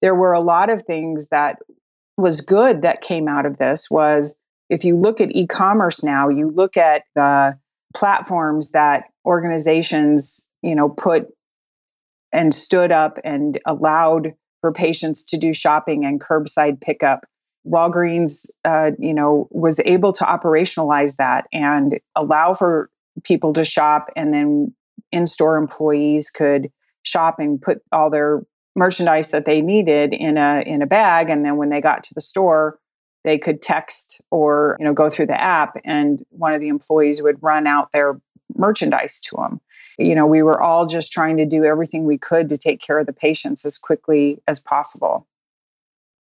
there 0.00 0.14
were 0.14 0.32
a 0.32 0.40
lot 0.40 0.70
of 0.70 0.82
things 0.82 1.28
that 1.30 1.58
was 2.16 2.40
good 2.40 2.82
that 2.82 3.00
came 3.00 3.26
out 3.26 3.44
of 3.44 3.58
this 3.58 3.90
was 3.90 4.36
if 4.68 4.84
you 4.84 4.96
look 4.96 5.20
at 5.20 5.34
e-commerce 5.34 6.02
now 6.02 6.28
you 6.28 6.50
look 6.50 6.76
at 6.76 7.02
the 7.14 7.56
platforms 7.94 8.70
that 8.72 9.04
organizations 9.24 10.48
you 10.62 10.74
know 10.74 10.88
put 10.88 11.28
and 12.32 12.52
stood 12.52 12.92
up 12.92 13.18
and 13.24 13.58
allowed 13.66 14.34
for 14.60 14.72
patients 14.72 15.24
to 15.24 15.38
do 15.38 15.52
shopping 15.52 16.04
and 16.04 16.20
curbside 16.20 16.80
pickup 16.80 17.24
Walgreens, 17.66 18.50
uh, 18.64 18.92
you 18.98 19.12
know, 19.12 19.48
was 19.50 19.80
able 19.84 20.12
to 20.12 20.24
operationalize 20.24 21.16
that 21.16 21.46
and 21.52 21.98
allow 22.16 22.54
for 22.54 22.90
people 23.24 23.52
to 23.52 23.64
shop, 23.64 24.10
and 24.16 24.32
then 24.32 24.74
in-store 25.12 25.56
employees 25.56 26.30
could 26.30 26.70
shop 27.02 27.36
and 27.38 27.60
put 27.60 27.78
all 27.92 28.10
their 28.10 28.42
merchandise 28.76 29.30
that 29.30 29.44
they 29.44 29.60
needed 29.60 30.12
in 30.12 30.36
a 30.36 30.62
in 30.66 30.82
a 30.82 30.86
bag, 30.86 31.30
and 31.30 31.44
then 31.44 31.56
when 31.56 31.68
they 31.68 31.80
got 31.80 32.02
to 32.04 32.14
the 32.14 32.20
store, 32.20 32.78
they 33.28 33.36
could 33.38 33.60
text 33.60 34.22
or 34.30 34.76
you 34.78 34.86
know 34.86 34.94
go 34.94 35.10
through 35.10 35.26
the 35.26 35.40
app, 35.40 35.76
and 35.84 36.24
one 36.30 36.54
of 36.54 36.60
the 36.60 36.68
employees 36.68 37.20
would 37.20 37.42
run 37.42 37.66
out 37.66 37.92
their 37.92 38.18
merchandise 38.56 39.20
to 39.20 39.36
them. 39.36 39.60
You 39.98 40.14
know, 40.14 40.26
we 40.26 40.42
were 40.42 40.62
all 40.62 40.86
just 40.86 41.12
trying 41.12 41.36
to 41.36 41.44
do 41.44 41.64
everything 41.64 42.04
we 42.04 42.16
could 42.16 42.48
to 42.48 42.56
take 42.56 42.80
care 42.80 42.98
of 42.98 43.06
the 43.06 43.12
patients 43.12 43.66
as 43.66 43.76
quickly 43.76 44.40
as 44.48 44.60
possible. 44.60 45.26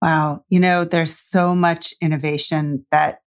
Wow. 0.02 0.44
You 0.48 0.60
know, 0.60 0.84
there's 0.84 1.16
so 1.16 1.54
much 1.54 1.94
innovation 2.02 2.84
that 2.90 3.22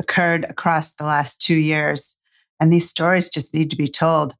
occurred 0.00 0.44
across 0.44 0.92
the 0.92 1.04
last 1.04 1.40
two 1.40 1.54
years, 1.54 2.16
and 2.58 2.72
these 2.72 2.88
stories 2.88 3.28
just 3.28 3.54
need 3.54 3.70
to 3.70 3.76
be 3.76 3.88
told. 3.88 4.34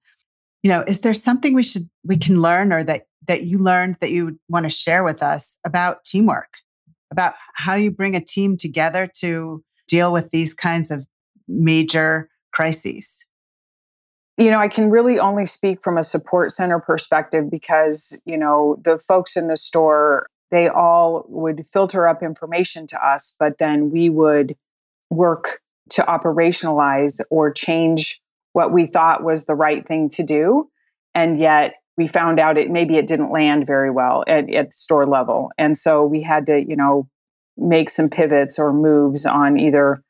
You 0.64 0.70
know, 0.70 0.82
is 0.88 1.00
there 1.00 1.14
something 1.14 1.54
we 1.54 1.62
should 1.62 1.88
we 2.04 2.16
can 2.16 2.42
learn 2.42 2.72
or 2.72 2.82
that 2.82 3.06
that 3.28 3.44
you 3.44 3.58
learned 3.58 3.98
that 4.00 4.10
you 4.10 4.24
would 4.24 4.38
want 4.48 4.64
to 4.64 4.70
share 4.70 5.04
with 5.04 5.22
us 5.22 5.56
about 5.64 6.02
teamwork, 6.02 6.58
about 7.12 7.34
how 7.54 7.74
you 7.74 7.90
bring 7.90 8.16
a 8.16 8.24
team 8.24 8.56
together 8.56 9.10
to 9.20 9.62
deal 9.86 10.12
with 10.12 10.30
these 10.30 10.54
kinds 10.54 10.90
of 10.90 11.06
major 11.46 12.28
crises? 12.52 13.24
you 14.38 14.50
know, 14.50 14.58
I 14.58 14.68
can 14.68 14.90
really 14.90 15.18
only 15.18 15.46
speak 15.46 15.82
from 15.82 15.98
a 15.98 16.02
support 16.02 16.52
center 16.52 16.80
perspective 16.80 17.50
because, 17.50 18.18
you 18.24 18.38
know, 18.38 18.78
the 18.82 18.98
folks 18.98 19.36
in 19.36 19.46
the 19.46 19.56
store 19.56 20.26
they 20.50 20.68
all 20.68 21.24
would 21.28 21.66
filter 21.66 22.06
up 22.06 22.22
information 22.22 22.86
to 22.86 23.06
us, 23.06 23.34
but 23.40 23.56
then 23.56 23.90
we 23.90 24.10
would 24.10 24.54
work 25.08 25.60
to 25.88 26.02
operationalize 26.02 27.22
or 27.30 27.50
change 27.50 28.20
what 28.52 28.70
we 28.70 28.84
thought 28.84 29.24
was 29.24 29.46
the 29.46 29.54
right 29.54 29.86
thing 29.86 30.10
to 30.10 30.22
do. 30.22 30.68
And 31.14 31.38
yet 31.38 31.76
we 31.96 32.06
found 32.06 32.40
out 32.40 32.58
it 32.58 32.70
maybe 32.70 32.96
it 32.96 33.06
didn't 33.06 33.32
land 33.32 33.66
very 33.66 33.90
well 33.90 34.24
at, 34.26 34.52
at 34.52 34.74
store 34.74 35.06
level. 35.06 35.50
And 35.58 35.76
so 35.76 36.04
we 36.04 36.22
had 36.22 36.46
to, 36.46 36.58
you 36.58 36.76
know, 36.76 37.08
make 37.56 37.90
some 37.90 38.08
pivots 38.08 38.58
or 38.58 38.72
moves 38.72 39.26
on 39.26 39.58
either 39.58 40.02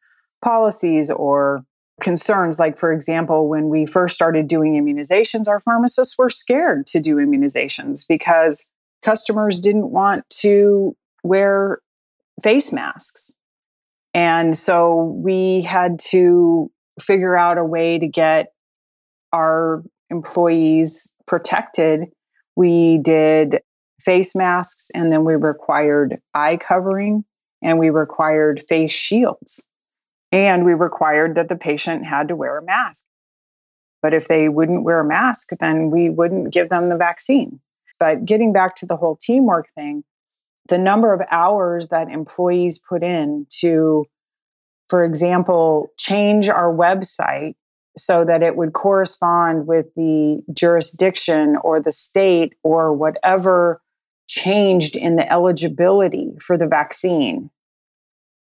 policies 0.42 1.10
or 1.10 1.64
concerns. 2.00 2.58
Like, 2.58 2.78
for 2.78 2.92
example, 2.92 3.48
when 3.48 3.68
we 3.68 3.86
first 3.86 4.14
started 4.14 4.48
doing 4.48 4.74
immunizations, 4.74 5.48
our 5.48 5.60
pharmacists 5.60 6.16
were 6.16 6.30
scared 6.30 6.86
to 6.88 7.00
do 7.00 7.16
immunizations 7.16 8.04
because 8.06 8.70
customers 9.02 9.58
didn't 9.58 9.90
want 9.90 10.28
to 10.30 10.96
wear 11.22 11.80
face 12.42 12.72
masks. 12.72 13.34
And 14.14 14.56
so 14.56 15.16
we 15.16 15.62
had 15.62 15.98
to 16.10 16.70
figure 17.00 17.36
out 17.36 17.58
a 17.58 17.64
way 17.64 17.98
to 17.98 18.06
get 18.06 18.52
our 19.32 19.82
employees 20.10 21.10
protected. 21.26 22.06
We 22.56 22.98
did 22.98 23.60
face 24.00 24.34
masks 24.34 24.90
and 24.94 25.12
then 25.12 25.24
we 25.24 25.36
required 25.36 26.20
eye 26.34 26.56
covering 26.56 27.24
and 27.62 27.78
we 27.78 27.90
required 27.90 28.62
face 28.68 28.92
shields. 28.92 29.64
And 30.32 30.64
we 30.64 30.72
required 30.72 31.34
that 31.34 31.48
the 31.48 31.56
patient 31.56 32.06
had 32.06 32.28
to 32.28 32.36
wear 32.36 32.58
a 32.58 32.64
mask. 32.64 33.06
But 34.02 34.14
if 34.14 34.28
they 34.28 34.48
wouldn't 34.48 34.82
wear 34.82 35.00
a 35.00 35.04
mask, 35.04 35.50
then 35.60 35.90
we 35.90 36.10
wouldn't 36.10 36.52
give 36.52 36.70
them 36.70 36.88
the 36.88 36.96
vaccine. 36.96 37.60
But 38.00 38.24
getting 38.24 38.52
back 38.52 38.74
to 38.76 38.86
the 38.86 38.96
whole 38.96 39.16
teamwork 39.20 39.68
thing, 39.74 40.02
the 40.68 40.78
number 40.78 41.12
of 41.12 41.20
hours 41.30 41.88
that 41.88 42.08
employees 42.08 42.82
put 42.88 43.02
in 43.02 43.46
to, 43.60 44.06
for 44.88 45.04
example, 45.04 45.88
change 45.98 46.48
our 46.48 46.72
website 46.72 47.54
so 47.96 48.24
that 48.24 48.42
it 48.42 48.56
would 48.56 48.72
correspond 48.72 49.66
with 49.66 49.86
the 49.94 50.42
jurisdiction 50.52 51.56
or 51.62 51.80
the 51.80 51.92
state 51.92 52.54
or 52.62 52.92
whatever 52.92 53.80
changed 54.28 54.96
in 54.96 55.16
the 55.16 55.30
eligibility 55.30 56.32
for 56.40 56.56
the 56.56 56.66
vaccine. 56.66 57.50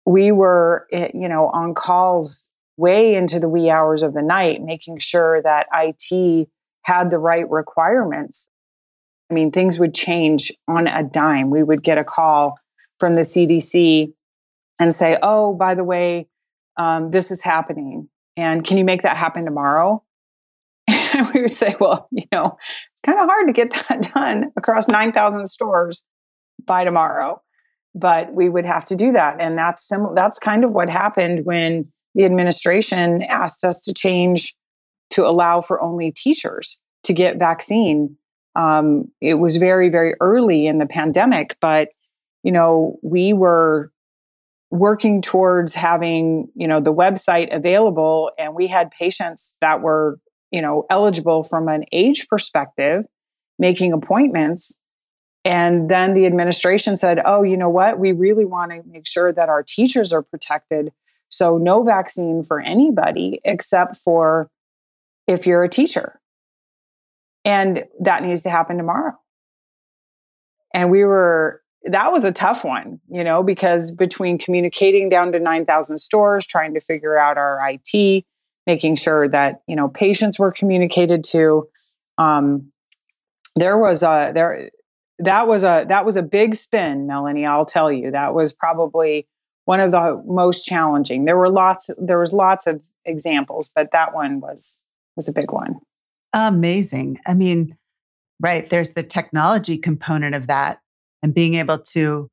We 0.06 0.30
were, 0.32 0.86
eh, 0.92 1.08
you 1.14 1.28
know, 1.28 1.48
on 1.48 1.74
calls 1.74 2.52
way 2.76 3.14
into 3.14 3.40
the 3.40 3.48
wee 3.48 3.70
hours 3.70 4.02
of 4.02 4.14
the 4.14 4.22
night, 4.22 4.62
making 4.62 4.98
sure 4.98 5.42
that 5.42 5.66
IT 5.72 6.48
had 6.82 7.10
the 7.10 7.18
right 7.18 7.48
requirements 7.50 8.50
I 9.30 9.34
mean, 9.34 9.52
things 9.52 9.78
would 9.78 9.94
change 9.94 10.50
on 10.66 10.86
a 10.88 11.02
dime. 11.02 11.50
We 11.50 11.62
would 11.62 11.82
get 11.82 11.98
a 11.98 12.04
call 12.04 12.58
from 12.98 13.14
the 13.14 13.20
CDC 13.20 14.12
and 14.80 14.94
say, 14.94 15.18
oh, 15.22 15.54
by 15.54 15.74
the 15.74 15.84
way, 15.84 16.26
um, 16.76 17.10
this 17.12 17.30
is 17.30 17.42
happening. 17.42 18.08
And 18.40 18.64
can 18.64 18.78
you 18.78 18.84
make 18.84 19.02
that 19.02 19.16
happen 19.16 19.44
tomorrow? 19.44 20.02
And 20.88 21.28
we 21.34 21.42
would 21.42 21.50
say, 21.50 21.76
well, 21.78 22.08
you 22.10 22.24
know, 22.32 22.42
it's 22.42 23.00
kind 23.04 23.18
of 23.18 23.26
hard 23.26 23.46
to 23.46 23.52
get 23.52 23.70
that 23.88 24.12
done 24.14 24.52
across 24.56 24.88
9,000 24.88 25.46
stores 25.46 26.04
by 26.64 26.84
tomorrow. 26.84 27.40
But 27.94 28.32
we 28.32 28.48
would 28.48 28.66
have 28.66 28.84
to 28.86 28.96
do 28.96 29.12
that. 29.12 29.36
And 29.40 29.58
that's 29.58 29.86
sim- 29.86 30.14
that's 30.14 30.38
kind 30.38 30.64
of 30.64 30.70
what 30.70 30.88
happened 30.88 31.44
when 31.44 31.88
the 32.14 32.24
administration 32.24 33.22
asked 33.22 33.64
us 33.64 33.82
to 33.82 33.94
change 33.94 34.54
to 35.10 35.26
allow 35.26 35.60
for 35.60 35.80
only 35.80 36.12
teachers 36.12 36.80
to 37.02 37.12
get 37.12 37.38
vaccine 37.38 38.16
um, 38.56 39.10
it 39.20 39.34
was 39.34 39.56
very, 39.56 39.88
very 39.88 40.14
early 40.20 40.66
in 40.66 40.78
the 40.78 40.86
pandemic, 40.86 41.56
but 41.60 41.88
you 42.42 42.52
know, 42.52 42.98
we 43.02 43.32
were 43.32 43.92
working 44.70 45.20
towards 45.20 45.74
having 45.74 46.48
you 46.54 46.68
know 46.68 46.80
the 46.80 46.92
website 46.92 47.54
available, 47.54 48.30
and 48.38 48.54
we 48.54 48.66
had 48.66 48.90
patients 48.90 49.56
that 49.60 49.80
were 49.80 50.18
you 50.50 50.62
know 50.62 50.86
eligible 50.90 51.44
from 51.44 51.68
an 51.68 51.84
age 51.92 52.28
perspective, 52.28 53.04
making 53.58 53.92
appointments. 53.92 54.76
And 55.42 55.88
then 55.88 56.12
the 56.14 56.26
administration 56.26 56.96
said, 56.96 57.20
"Oh, 57.24 57.42
you 57.42 57.56
know 57.56 57.70
what? 57.70 57.98
We 57.98 58.12
really 58.12 58.44
want 58.44 58.72
to 58.72 58.82
make 58.86 59.06
sure 59.06 59.32
that 59.32 59.48
our 59.48 59.62
teachers 59.62 60.12
are 60.12 60.22
protected." 60.22 60.92
So, 61.30 61.58
no 61.58 61.82
vaccine 61.82 62.42
for 62.42 62.60
anybody 62.60 63.40
except 63.44 63.96
for 63.96 64.50
if 65.26 65.46
you're 65.46 65.62
a 65.62 65.68
teacher. 65.68 66.20
And 67.44 67.84
that 68.00 68.22
needs 68.22 68.42
to 68.42 68.50
happen 68.50 68.76
tomorrow. 68.76 69.16
And 70.74 70.90
we 70.90 71.04
were, 71.04 71.59
that 71.84 72.12
was 72.12 72.24
a 72.24 72.32
tough 72.32 72.64
one, 72.64 73.00
you 73.08 73.24
know, 73.24 73.42
because 73.42 73.90
between 73.90 74.38
communicating 74.38 75.08
down 75.08 75.32
to 75.32 75.38
9,000 75.38 75.98
stores, 75.98 76.46
trying 76.46 76.74
to 76.74 76.80
figure 76.80 77.18
out 77.18 77.38
our 77.38 77.58
IT, 77.68 78.24
making 78.66 78.96
sure 78.96 79.28
that, 79.28 79.62
you 79.66 79.76
know, 79.76 79.88
patients 79.88 80.38
were 80.38 80.52
communicated 80.52 81.24
to, 81.24 81.68
um, 82.18 82.70
there 83.56 83.78
was 83.78 84.02
a, 84.02 84.32
there, 84.34 84.70
that 85.18 85.48
was 85.48 85.64
a, 85.64 85.86
that 85.88 86.04
was 86.04 86.16
a 86.16 86.22
big 86.22 86.54
spin, 86.54 87.06
Melanie, 87.06 87.46
I'll 87.46 87.66
tell 87.66 87.90
you. 87.90 88.10
That 88.10 88.34
was 88.34 88.52
probably 88.52 89.26
one 89.64 89.80
of 89.80 89.90
the 89.90 90.22
most 90.26 90.64
challenging. 90.64 91.24
There 91.24 91.36
were 91.36 91.50
lots, 91.50 91.90
there 91.98 92.18
was 92.18 92.32
lots 92.32 92.66
of 92.66 92.82
examples, 93.04 93.72
but 93.74 93.92
that 93.92 94.14
one 94.14 94.40
was, 94.40 94.84
was 95.16 95.28
a 95.28 95.32
big 95.32 95.50
one. 95.50 95.76
Amazing. 96.32 97.18
I 97.26 97.34
mean, 97.34 97.76
right, 98.38 98.68
there's 98.68 98.92
the 98.92 99.02
technology 99.02 99.78
component 99.78 100.34
of 100.34 100.46
that 100.46 100.80
and 101.22 101.34
being 101.34 101.54
able 101.54 101.78
to 101.78 102.30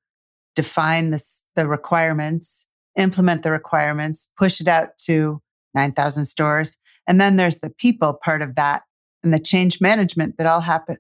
define 0.56 1.12
this, 1.12 1.44
the 1.56 1.67
requirements, 1.67 2.65
implement 2.96 3.44
the 3.44 3.51
requirements, 3.51 4.29
push 4.38 4.60
it 4.60 4.67
out 4.67 4.98
to 5.06 5.41
9,000 5.75 6.25
stores. 6.25 6.77
And 7.06 7.22
then 7.22 7.36
there's 7.36 7.60
the 7.60 7.70
people 7.70 8.13
part 8.13 8.41
of 8.41 8.56
that 8.56 8.84
and 9.24 9.34
the 9.34 9.39
change 9.39 9.79
management 9.79 10.38
that 10.38 10.48
all 10.48 10.62
happen 10.62 10.98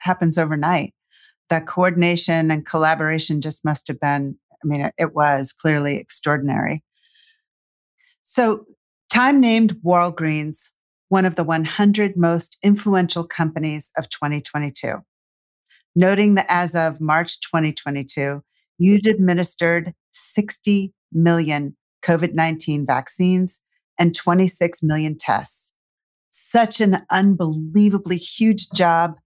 happens 0.00 0.38
overnight. 0.38 0.94
That 1.50 1.66
coordination 1.66 2.50
and 2.50 2.64
collaboration 2.64 3.40
just 3.40 3.64
must 3.64 3.88
have 3.88 4.00
been, 4.00 4.38
I 4.52 4.66
mean, 4.66 4.90
it 4.96 5.14
was 5.14 5.52
clearly 5.52 5.96
extraordinary. 5.96 6.82
So, 8.22 8.66
Time 9.10 9.40
named 9.40 9.74
Walgreens 9.84 10.68
one 11.08 11.24
of 11.24 11.34
the 11.34 11.42
100 11.42 12.16
most 12.16 12.56
influential 12.62 13.24
companies 13.24 13.90
of 13.96 14.08
2022, 14.08 14.98
noting 15.94 16.34
that 16.34 16.46
as 16.48 16.74
of 16.74 17.00
March 17.00 17.40
2022, 17.40 18.42
you'd 18.78 19.06
administered 19.06 19.94
60 20.12 20.92
million 21.12 21.76
COVID 22.02 22.34
19 22.34 22.86
vaccines 22.86 23.60
and 23.98 24.14
26 24.14 24.82
million 24.82 25.16
tests. 25.18 25.72
Such 26.30 26.80
an 26.80 27.02
unbelievably 27.10 28.16
huge 28.16 28.70
job. 28.70 29.16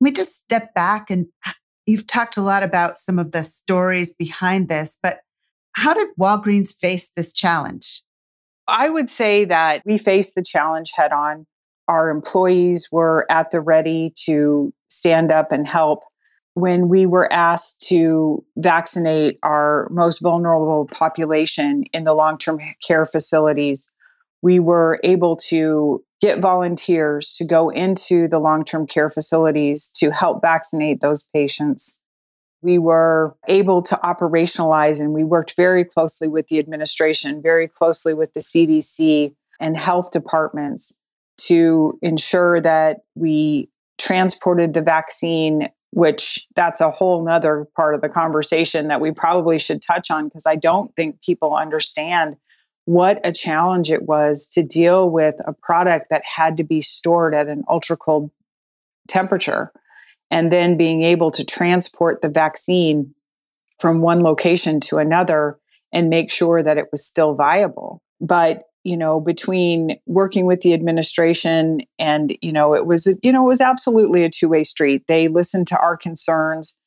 Let 0.00 0.04
me 0.04 0.12
just 0.12 0.36
step 0.36 0.74
back 0.74 1.10
and 1.10 1.26
you've 1.86 2.06
talked 2.06 2.36
a 2.36 2.42
lot 2.42 2.62
about 2.62 2.98
some 2.98 3.18
of 3.18 3.32
the 3.32 3.44
stories 3.44 4.14
behind 4.14 4.68
this, 4.68 4.96
but 5.02 5.20
how 5.72 5.92
did 5.92 6.08
Walgreens 6.18 6.74
face 6.74 7.10
this 7.14 7.32
challenge? 7.32 8.02
I 8.66 8.88
would 8.88 9.10
say 9.10 9.44
that 9.44 9.82
we 9.84 9.98
faced 9.98 10.34
the 10.34 10.42
challenge 10.42 10.92
head 10.96 11.12
on. 11.12 11.46
Our 11.88 12.10
employees 12.10 12.88
were 12.90 13.26
at 13.30 13.50
the 13.50 13.60
ready 13.60 14.12
to 14.24 14.72
stand 14.88 15.30
up 15.30 15.52
and 15.52 15.66
help. 15.66 16.04
When 16.54 16.88
we 16.88 17.06
were 17.06 17.30
asked 17.32 17.82
to 17.88 18.44
vaccinate 18.56 19.38
our 19.42 19.88
most 19.90 20.20
vulnerable 20.20 20.88
population 20.90 21.84
in 21.92 22.04
the 22.04 22.14
long 22.14 22.38
term 22.38 22.58
care 22.86 23.06
facilities, 23.06 23.90
we 24.42 24.58
were 24.58 24.98
able 25.04 25.36
to 25.48 26.02
get 26.20 26.40
volunteers 26.40 27.34
to 27.34 27.44
go 27.44 27.68
into 27.68 28.26
the 28.26 28.38
long 28.38 28.64
term 28.64 28.86
care 28.86 29.10
facilities 29.10 29.90
to 29.96 30.10
help 30.10 30.40
vaccinate 30.40 31.00
those 31.00 31.24
patients 31.34 32.00
we 32.62 32.78
were 32.78 33.36
able 33.46 33.80
to 33.80 33.96
operationalize 34.02 35.00
and 35.00 35.12
we 35.12 35.22
worked 35.22 35.54
very 35.56 35.84
closely 35.84 36.26
with 36.26 36.48
the 36.48 36.58
administration, 36.58 37.40
very 37.40 37.68
closely 37.68 38.12
with 38.12 38.32
the 38.32 38.40
CDC 38.40 39.34
and 39.60 39.76
health 39.76 40.10
departments 40.10 40.98
to 41.38 41.98
ensure 42.02 42.60
that 42.60 42.98
we 43.14 43.68
transported 43.98 44.74
the 44.74 44.82
vaccine 44.82 45.68
which 45.96 46.46
that's 46.54 46.82
a 46.82 46.90
whole 46.90 47.24
nother 47.24 47.66
part 47.74 47.94
of 47.94 48.02
the 48.02 48.08
conversation 48.08 48.88
that 48.88 49.00
we 49.00 49.10
probably 49.12 49.58
should 49.58 49.80
touch 49.80 50.10
on 50.10 50.26
because 50.26 50.44
I 50.44 50.56
don't 50.56 50.94
think 50.94 51.22
people 51.22 51.54
understand 51.54 52.36
what 52.84 53.18
a 53.24 53.32
challenge 53.32 53.90
it 53.90 54.02
was 54.02 54.46
to 54.48 54.62
deal 54.62 55.08
with 55.08 55.36
a 55.46 55.54
product 55.54 56.10
that 56.10 56.22
had 56.24 56.58
to 56.58 56.64
be 56.64 56.82
stored 56.82 57.34
at 57.34 57.48
an 57.48 57.64
ultra 57.66 57.96
cold 57.96 58.30
temperature 59.08 59.72
and 60.30 60.52
then 60.52 60.76
being 60.76 61.02
able 61.02 61.30
to 61.30 61.44
transport 61.46 62.20
the 62.20 62.28
vaccine 62.28 63.14
from 63.78 64.00
one 64.00 64.20
location 64.20 64.80
to 64.80 64.98
another 64.98 65.58
and 65.92 66.10
make 66.10 66.30
sure 66.30 66.62
that 66.62 66.76
it 66.76 66.88
was 66.90 67.04
still 67.04 67.34
viable. 67.34 68.02
But 68.20 68.64
you 68.86 68.96
know, 68.96 69.18
between 69.18 69.98
working 70.06 70.46
with 70.46 70.60
the 70.60 70.72
administration 70.72 71.80
and 71.98 72.36
you 72.40 72.52
know, 72.52 72.74
it 72.74 72.86
was 72.86 73.12
you 73.22 73.32
know 73.32 73.44
it 73.44 73.48
was 73.48 73.60
absolutely 73.60 74.22
a 74.22 74.30
two 74.30 74.48
way 74.48 74.62
street. 74.62 75.02
They 75.08 75.28
listened 75.28 75.66
to 75.68 75.78
our 75.78 75.96
concerns. 75.96 76.78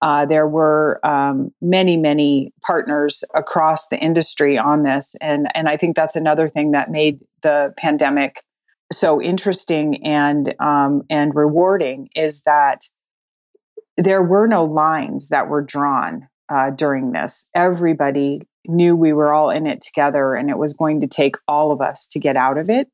Uh, 0.00 0.24
there 0.24 0.46
were 0.46 1.04
um, 1.04 1.52
many, 1.60 1.96
many 1.96 2.52
partners 2.64 3.24
across 3.34 3.88
the 3.88 3.98
industry 3.98 4.56
on 4.56 4.84
this, 4.84 5.16
and 5.20 5.48
and 5.56 5.68
I 5.68 5.76
think 5.76 5.96
that's 5.96 6.14
another 6.14 6.48
thing 6.48 6.70
that 6.70 6.90
made 6.90 7.18
the 7.42 7.74
pandemic 7.76 8.44
so 8.92 9.20
interesting 9.20 10.06
and 10.06 10.54
um, 10.60 11.02
and 11.10 11.34
rewarding 11.34 12.08
is 12.14 12.42
that 12.44 12.82
there 13.96 14.22
were 14.22 14.46
no 14.46 14.64
lines 14.64 15.30
that 15.30 15.48
were 15.48 15.62
drawn 15.62 16.28
uh, 16.48 16.70
during 16.70 17.12
this. 17.12 17.50
Everybody 17.54 18.42
knew 18.66 18.96
we 18.96 19.12
were 19.12 19.32
all 19.32 19.50
in 19.50 19.66
it 19.66 19.80
together, 19.80 20.34
and 20.34 20.50
it 20.50 20.58
was 20.58 20.72
going 20.72 21.00
to 21.00 21.06
take 21.06 21.36
all 21.46 21.72
of 21.72 21.80
us 21.80 22.06
to 22.08 22.18
get 22.18 22.36
out 22.36 22.58
of 22.58 22.70
it. 22.70 22.88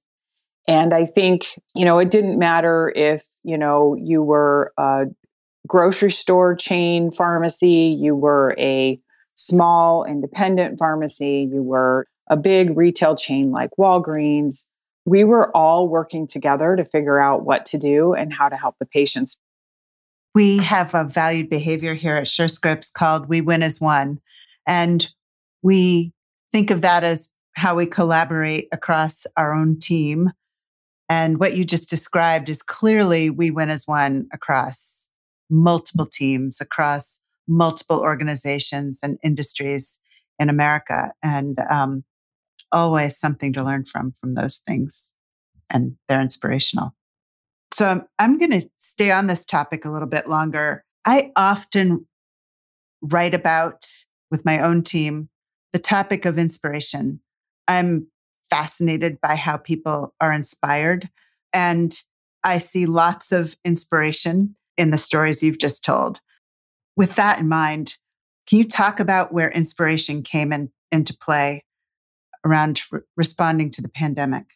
And 0.67 0.95
I 0.95 1.07
think 1.07 1.47
you 1.75 1.85
know 1.85 1.99
it 1.99 2.11
didn't 2.11 2.39
matter 2.39 2.93
if 2.95 3.25
you 3.43 3.59
know 3.59 3.95
you 3.95 4.23
were 4.23 4.73
a 4.79 5.07
grocery 5.67 6.11
store 6.11 6.55
chain 6.55 7.11
pharmacy, 7.11 7.97
you 7.99 8.15
were 8.15 8.55
a 8.59 8.99
small 9.35 10.05
independent 10.05 10.79
pharmacy, 10.79 11.49
you 11.53 11.63
were 11.63 12.07
a 12.31 12.37
big 12.37 12.77
retail 12.77 13.17
chain 13.17 13.51
like 13.51 13.71
Walgreens 13.79 14.67
we 15.05 15.25
were 15.25 15.55
all 15.57 15.89
working 15.89 16.27
together 16.27 16.77
to 16.77 16.85
figure 16.85 17.19
out 17.19 17.45
what 17.45 17.67
to 17.67 17.79
do 17.79 18.15
and 18.15 18.33
how 18.33 18.49
to 18.49 18.57
help 18.57 18.77
the 18.79 18.87
patients. 18.87 19.39
We 20.35 20.59
have 20.59 20.95
a 20.95 21.05
valued 21.05 21.49
behavior 21.49 21.95
here 21.95 22.17
at 22.17 22.27
SureScripts 22.27 22.93
called 22.93 23.29
We 23.29 23.41
Win 23.41 23.63
as 23.63 23.81
One. 23.81 24.21
And 24.67 25.09
we 25.63 26.13
think 26.51 26.71
of 26.71 26.81
that 26.81 27.05
as 27.05 27.29
how 27.53 27.77
we 27.77 27.87
collaborate 27.87 28.69
across 28.73 29.27
our 29.37 29.55
own 29.55 29.79
team. 29.79 30.33
And 31.09 31.39
what 31.39 31.57
you 31.57 31.65
just 31.65 31.89
described 31.89 32.49
is 32.49 32.63
clearly 32.63 33.31
we 33.31 33.51
win 33.51 33.71
as 33.71 33.87
one 33.87 34.27
across 34.33 35.11
multiple 35.49 36.07
teams, 36.07 36.61
across 36.61 37.21
multiple 37.47 38.01
organizations 38.01 39.01
and 39.03 39.19
industries 39.23 40.01
in 40.41 40.49
America. 40.49 41.13
And 41.23 41.59
um, 41.71 42.05
always 42.75 43.17
something 43.17 43.53
to 43.53 43.63
learn 43.63 43.85
from 43.85 44.13
from 44.21 44.33
those 44.33 44.61
things 44.67 45.13
and 45.71 45.97
they're 46.09 46.21
inspirational 46.21 46.95
so 47.75 47.87
i'm, 47.87 48.05
I'm 48.19 48.39
going 48.39 48.53
to 48.53 48.69
stay 48.77 49.11
on 49.11 49.27
this 49.27 49.45
topic 49.45 49.85
a 49.85 49.91
little 49.91 50.09
bit 50.09 50.29
longer. 50.29 50.85
I 51.05 51.33
often 51.35 52.07
write 53.03 53.35
about 53.35 53.85
with 54.31 54.45
my 54.45 54.61
own 54.61 54.83
team 54.83 55.29
the 55.73 55.79
topic 55.81 56.25
of 56.25 56.39
inspiration. 56.39 57.21
I'm 57.67 58.07
fascinated 58.49 59.21
by 59.21 59.35
how 59.35 59.57
people 59.57 60.15
are 60.21 60.33
inspired 60.33 61.11
and 61.53 62.01
i 62.45 62.59
see 62.59 62.87
lots 62.87 63.33
of 63.33 63.57
inspiration 63.65 64.55
in 64.77 64.91
the 64.91 64.99
stories 64.99 65.43
you've 65.43 65.59
just 65.59 65.85
told. 65.85 66.21
With 66.97 67.17
that 67.17 67.41
in 67.41 67.49
mind 67.49 67.97
can 68.47 68.59
you 68.59 68.69
talk 68.69 69.01
about 69.01 69.33
where 69.33 69.51
inspiration 69.51 70.23
came 70.23 70.53
in, 70.53 70.71
into 70.93 71.17
play 71.17 71.65
around 72.45 72.83
re- 72.93 73.01
responding 73.17 73.71
to 73.73 73.83
the 73.83 73.89
pandemic? 73.89 74.53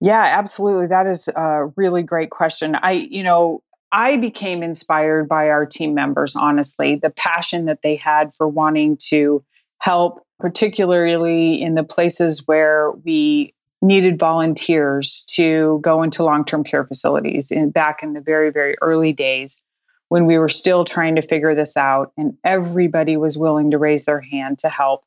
Yeah, 0.00 0.22
absolutely. 0.22 0.88
That 0.88 1.06
is 1.06 1.28
a 1.28 1.66
really 1.76 2.02
great 2.02 2.30
question. 2.30 2.76
I, 2.82 2.92
you 2.92 3.22
know, 3.22 3.62
I 3.92 4.16
became 4.18 4.62
inspired 4.62 5.28
by 5.28 5.48
our 5.48 5.64
team 5.64 5.94
members, 5.94 6.36
honestly, 6.36 6.96
the 6.96 7.10
passion 7.10 7.66
that 7.66 7.82
they 7.82 7.96
had 7.96 8.34
for 8.34 8.46
wanting 8.46 8.98
to 9.08 9.42
help, 9.78 10.22
particularly 10.38 11.62
in 11.62 11.74
the 11.74 11.84
places 11.84 12.46
where 12.46 12.90
we 13.04 13.54
needed 13.80 14.18
volunteers 14.18 15.24
to 15.28 15.78
go 15.82 16.02
into 16.02 16.24
long 16.24 16.44
term 16.44 16.64
care 16.64 16.84
facilities 16.84 17.50
in, 17.50 17.70
back 17.70 18.02
in 18.02 18.12
the 18.12 18.20
very, 18.20 18.50
very 18.50 18.76
early 18.82 19.12
days 19.12 19.62
when 20.08 20.26
we 20.26 20.38
were 20.38 20.48
still 20.48 20.84
trying 20.84 21.16
to 21.16 21.22
figure 21.22 21.54
this 21.54 21.76
out 21.76 22.12
and 22.16 22.36
everybody 22.44 23.16
was 23.16 23.38
willing 23.38 23.70
to 23.70 23.78
raise 23.78 24.04
their 24.04 24.20
hand 24.20 24.58
to 24.58 24.68
help. 24.68 25.04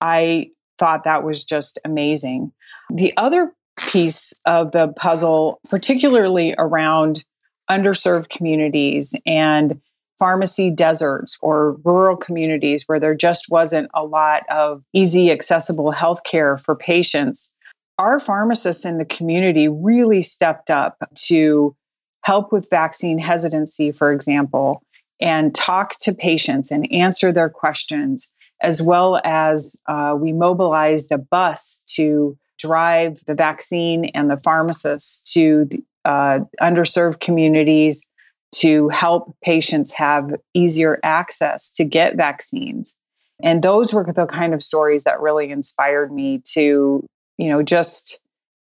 I 0.00 0.50
thought 0.78 1.04
that 1.04 1.24
was 1.24 1.44
just 1.44 1.78
amazing. 1.84 2.52
The 2.92 3.12
other 3.16 3.52
piece 3.80 4.32
of 4.46 4.72
the 4.72 4.88
puzzle, 4.88 5.60
particularly 5.68 6.54
around 6.58 7.24
underserved 7.70 8.28
communities 8.28 9.14
and 9.26 9.80
pharmacy 10.18 10.70
deserts 10.70 11.38
or 11.40 11.78
rural 11.84 12.16
communities 12.16 12.84
where 12.86 13.00
there 13.00 13.14
just 13.14 13.46
wasn't 13.50 13.88
a 13.94 14.04
lot 14.04 14.42
of 14.50 14.82
easy, 14.92 15.30
accessible 15.30 15.92
healthcare 15.92 16.60
for 16.60 16.76
patients, 16.76 17.54
our 17.98 18.20
pharmacists 18.20 18.84
in 18.84 18.98
the 18.98 19.04
community 19.04 19.68
really 19.68 20.20
stepped 20.22 20.70
up 20.70 20.96
to 21.14 21.74
help 22.22 22.52
with 22.52 22.68
vaccine 22.68 23.18
hesitancy, 23.18 23.92
for 23.92 24.12
example, 24.12 24.82
and 25.20 25.54
talk 25.54 25.98
to 26.00 26.14
patients 26.14 26.70
and 26.70 26.90
answer 26.92 27.32
their 27.32 27.48
questions 27.48 28.32
as 28.62 28.82
well 28.82 29.20
as 29.24 29.80
uh, 29.88 30.14
we 30.18 30.32
mobilized 30.32 31.12
a 31.12 31.18
bus 31.18 31.82
to 31.86 32.36
drive 32.60 33.20
the 33.26 33.34
vaccine 33.34 34.06
and 34.14 34.30
the 34.30 34.36
pharmacists 34.36 35.32
to 35.32 35.68
uh, 36.04 36.40
underserved 36.60 37.20
communities 37.20 38.04
to 38.52 38.88
help 38.88 39.36
patients 39.42 39.92
have 39.92 40.32
easier 40.54 40.98
access 41.02 41.70
to 41.72 41.84
get 41.84 42.16
vaccines. 42.16 42.96
And 43.42 43.62
those 43.62 43.92
were 43.92 44.04
the 44.04 44.26
kind 44.26 44.54
of 44.54 44.62
stories 44.62 45.04
that 45.04 45.20
really 45.20 45.50
inspired 45.50 46.12
me 46.12 46.42
to, 46.52 47.06
you 47.38 47.48
know, 47.48 47.62
just 47.62 48.20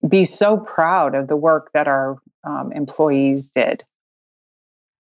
be 0.08 0.24
so 0.24 0.58
proud 0.58 1.14
of 1.14 1.28
the 1.28 1.36
work 1.36 1.72
that 1.74 1.88
our 1.88 2.18
um, 2.44 2.72
employees 2.72 3.50
did. 3.50 3.84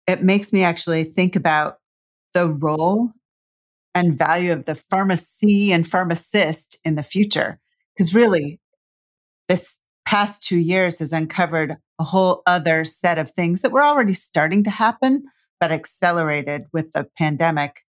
It 0.08 0.24
makes 0.24 0.52
me 0.54 0.64
actually 0.64 1.04
think 1.04 1.36
about 1.36 1.78
the 2.34 2.48
role 2.48 3.12
and 3.94 4.18
value 4.18 4.54
of 4.54 4.66
the 4.66 4.76
pharmacy 4.90 5.74
and 5.74 5.88
pharmacist 5.88 6.78
in 6.86 6.96
the 6.96 7.04
future. 7.04 7.60
Because 7.96 8.16
really, 8.16 8.60
this 9.48 9.80
past 10.06 10.44
two 10.44 10.58
years 10.58 11.00
has 11.00 11.14
uncovered 11.14 11.78
a 12.00 12.04
whole 12.04 12.42
other 12.46 12.84
set 12.84 13.18
of 13.18 13.32
things 13.32 13.62
that 13.62 13.72
were 13.72 13.84
already 13.84 14.14
starting 14.14 14.64
to 14.64 14.70
happen, 14.70 15.24
but 15.60 15.72
accelerated 15.72 16.66
with 16.74 16.92
the 16.92 17.08
pandemic. 17.18 17.82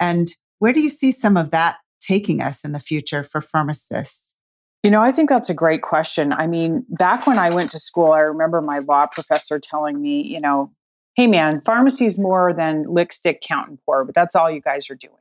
And 0.00 0.32
where 0.58 0.72
do 0.72 0.80
you 0.80 0.88
see 0.88 1.12
some 1.12 1.36
of 1.36 1.50
that 1.50 1.76
taking 2.00 2.42
us 2.42 2.64
in 2.64 2.72
the 2.72 2.80
future 2.80 3.22
for 3.22 3.40
pharmacists? 3.40 4.34
You 4.82 4.90
know, 4.90 5.02
I 5.02 5.12
think 5.12 5.28
that's 5.28 5.50
a 5.50 5.54
great 5.54 5.82
question. 5.82 6.32
I 6.32 6.46
mean, 6.46 6.86
back 6.88 7.26
when 7.26 7.38
I 7.38 7.54
went 7.54 7.70
to 7.72 7.78
school, 7.78 8.12
I 8.12 8.20
remember 8.20 8.62
my 8.62 8.78
law 8.78 9.06
professor 9.06 9.58
telling 9.58 10.00
me, 10.00 10.22
you 10.22 10.38
know, 10.40 10.72
hey 11.14 11.26
man, 11.26 11.60
pharmacy 11.60 12.06
is 12.06 12.18
more 12.18 12.54
than 12.54 12.84
lick, 12.84 13.12
stick, 13.12 13.42
count, 13.42 13.68
and 13.68 13.78
pour, 13.84 14.04
but 14.04 14.14
that's 14.14 14.34
all 14.34 14.50
you 14.50 14.62
guys 14.62 14.88
are 14.88 14.94
doing. 14.94 15.14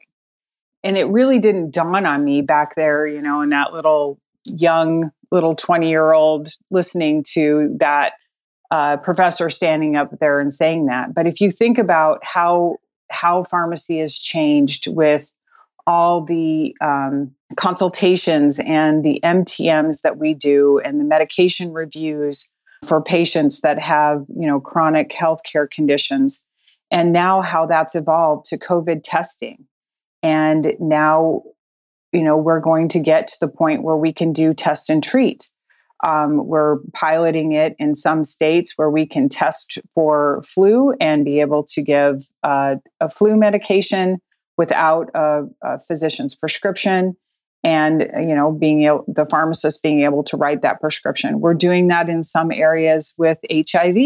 And 0.82 0.98
it 0.98 1.06
really 1.06 1.40
didn't 1.40 1.74
dawn 1.74 2.06
on 2.06 2.24
me 2.24 2.42
back 2.42 2.76
there, 2.76 3.06
you 3.06 3.20
know, 3.20 3.42
in 3.42 3.50
that 3.50 3.74
little 3.74 4.18
young, 4.50 5.12
little 5.32 5.56
20 5.56 5.90
year 5.90 6.12
old 6.12 6.50
listening 6.72 7.24
to 7.34 7.76
that 7.80 8.14
uh, 8.72 8.98
professor 8.98 9.50
standing 9.50 9.96
up 9.96 10.20
there 10.20 10.40
and 10.40 10.54
saying 10.54 10.86
that. 10.86 11.14
But 11.14 11.28
if 11.28 11.42
you 11.42 11.52
think 11.52 11.78
about 11.78 12.24
how 12.24 12.78
how 13.12 13.44
pharmacy 13.44 14.00
has 14.00 14.16
changed 14.20 14.88
with 14.88 15.32
all 15.88 16.24
the 16.24 16.76
um, 16.82 17.32
consultations 17.56 18.60
and 18.60 19.04
the 19.04 19.20
MTMs 19.24 20.02
that 20.02 20.18
we 20.18 20.36
do 20.36 20.80
and 20.86 21.00
the 21.00 21.04
medication 21.04 21.74
reviews 21.74 22.52
for 22.86 23.02
patients 23.02 23.62
that 23.62 23.80
have, 23.80 24.24
you 24.30 24.48
know, 24.48 24.60
chronic 24.60 25.10
healthcare 25.10 25.70
conditions. 25.70 26.46
And 26.92 27.12
now 27.12 27.42
how 27.42 27.66
that's 27.66 27.96
evolved 27.96 28.46
to 28.46 28.58
COVID 28.58 29.02
testing. 29.04 29.66
And 30.22 30.74
now, 30.80 31.44
you 32.12 32.24
know, 32.24 32.38
we're 32.38 32.60
going 32.60 32.90
to 32.90 33.00
get 33.00 33.28
to 33.28 33.36
the 33.42 33.48
point 33.48 33.84
where 33.84 33.98
we 33.98 34.14
can 34.14 34.34
do 34.34 34.54
test 34.54 34.90
and 34.90 35.04
treat. 35.04 35.50
Um, 36.06 36.48
we're 36.48 36.78
piloting 36.94 37.52
it 37.52 37.76
in 37.78 37.94
some 37.94 38.24
states 38.24 38.74
where 38.78 38.90
we 38.90 39.06
can 39.06 39.28
test 39.28 39.80
for 39.94 40.42
flu 40.46 40.94
and 41.02 41.26
be 41.26 41.42
able 41.42 41.64
to 41.74 41.82
give 41.82 42.24
uh, 42.44 42.76
a 43.02 43.10
flu 43.10 43.36
medication 43.36 44.20
without 44.58 45.10
a, 45.14 45.44
a 45.64 45.80
physician's 45.82 46.36
prescription 46.36 47.16
and 47.64 48.02
you 48.18 48.36
know 48.36 48.52
being 48.52 48.84
able 48.84 49.04
the 49.08 49.26
pharmacist 49.26 49.84
being 49.84 50.04
able 50.04 50.24
to 50.24 50.38
write 50.38 50.62
that 50.62 50.80
prescription 50.80 51.42
we're 51.42 51.54
doing 51.54 51.88
that 51.88 52.08
in 52.10 52.24
some 52.24 52.52
areas 52.52 53.14
with 53.18 53.38
hiv 53.70 53.98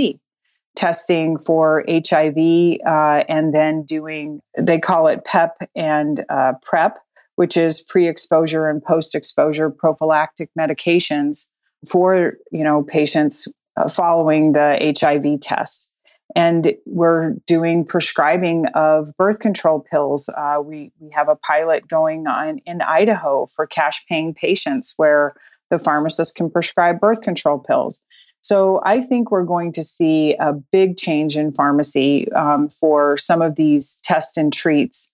testing 0.75 1.37
for 1.37 1.83
hiv 1.87 2.37
uh, 2.85 3.23
and 3.29 3.53
then 3.53 3.83
doing 3.83 4.39
they 4.57 4.79
call 4.79 5.07
it 5.07 5.23
PEP 5.23 5.69
and 5.75 6.25
uh, 6.29 6.53
PrEP 6.63 6.97
which 7.36 7.58
is 7.58 7.82
pre-exposure 7.82 8.69
and 8.69 8.84
post-exposure 8.84 9.69
prophylactic 9.69 10.50
medications 10.58 11.48
for 11.88 12.34
you 12.52 12.63
know 12.63 12.84
patients 12.84 13.48
uh, 13.78 13.88
following 13.88 14.54
the 14.54 14.96
hiv 15.00 15.39
tests 15.39 15.93
and 16.36 16.74
we're 16.86 17.36
doing 17.46 17.86
prescribing 17.86 18.65
of 18.74 19.12
birth 19.17 19.39
control 19.39 19.80
pills. 19.80 20.30
Uh, 20.30 20.60
we 20.63 20.91
we 21.00 21.10
have 21.12 21.30
a 21.30 21.36
pilot 21.36 21.88
going 21.88 22.28
on 22.28 22.60
in 22.65 22.82
Idaho 22.82 23.46
for 23.46 23.67
cash 23.67 24.06
paying 24.08 24.34
patients 24.34 24.93
where 24.98 25.34
the 25.69 25.80
pharmacist 25.80 26.36
can 26.36 26.50
prescribe 26.50 27.00
birth 27.00 27.22
control 27.22 27.60
pills. 27.60 28.02
So 28.41 28.82
I 28.84 29.02
think 29.02 29.32
we're 29.32 29.46
going 29.46 29.72
to 29.74 29.84
see 29.84 30.36
a 30.36 30.54
big 30.54 30.98
change 30.98 31.38
in 31.38 31.54
pharmacy 31.54 32.30
um, 32.34 32.69
for 32.69 33.17
some 33.17 33.41
of 33.41 33.56
these 33.56 34.00
test 34.04 34.38
and 34.38 34.52
treats 34.52 35.12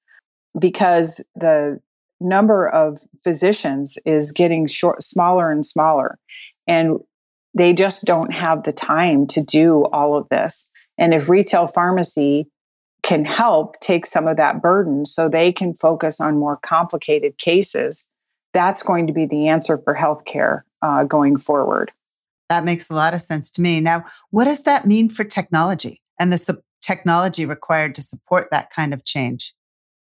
because 0.58 1.24
the 1.36 1.80
number 2.20 2.68
of 2.68 3.00
physicians 3.24 3.98
is 4.06 4.32
getting 4.32 4.68
short, 4.68 5.04
smaller 5.04 5.52
and 5.52 5.66
smaller, 5.66 6.18
and 6.68 7.00
they 7.54 7.74
just 7.74 8.06
don't 8.06 8.34
have 8.34 8.64
the 8.64 8.72
time 8.72 9.26
to 9.28 9.44
do 9.44 9.86
all 9.86 10.16
of 10.16 10.30
this. 10.30 10.70
And 10.98 11.14
if 11.14 11.30
retail 11.30 11.68
pharmacy 11.68 12.48
can 13.02 13.26
help 13.26 13.80
take 13.80 14.06
some 14.06 14.28
of 14.28 14.38
that 14.38 14.62
burden 14.62 15.06
so 15.06 15.30
they 15.30 15.52
can 15.52 15.74
focus 15.74 16.20
on 16.20 16.38
more 16.38 16.58
complicated 16.58 17.38
cases, 17.38 18.06
that's 18.54 18.84
going 18.84 19.08
to 19.08 19.14
be 19.14 19.26
the 19.26 19.48
answer 19.48 19.78
for 19.78 19.96
healthcare 19.96 20.62
uh, 20.82 21.04
going 21.04 21.38
forward. 21.38 21.92
That 22.50 22.66
makes 22.66 22.90
a 22.90 22.96
lot 22.96 23.14
of 23.14 23.22
sense 23.22 23.52
to 23.52 23.62
me. 23.62 23.80
Now, 23.80 24.04
what 24.32 24.46
does 24.46 24.64
that 24.64 24.86
mean 24.86 25.10
for 25.10 25.24
technology 25.24 26.02
and 26.20 26.34
the 26.34 26.38
su- 26.38 26.62
technology 26.82 27.46
required 27.46 27.96
to 27.96 28.02
support 28.02 28.50
that 28.52 28.70
kind 28.70 28.94
of 28.94 29.06
change? 29.06 29.54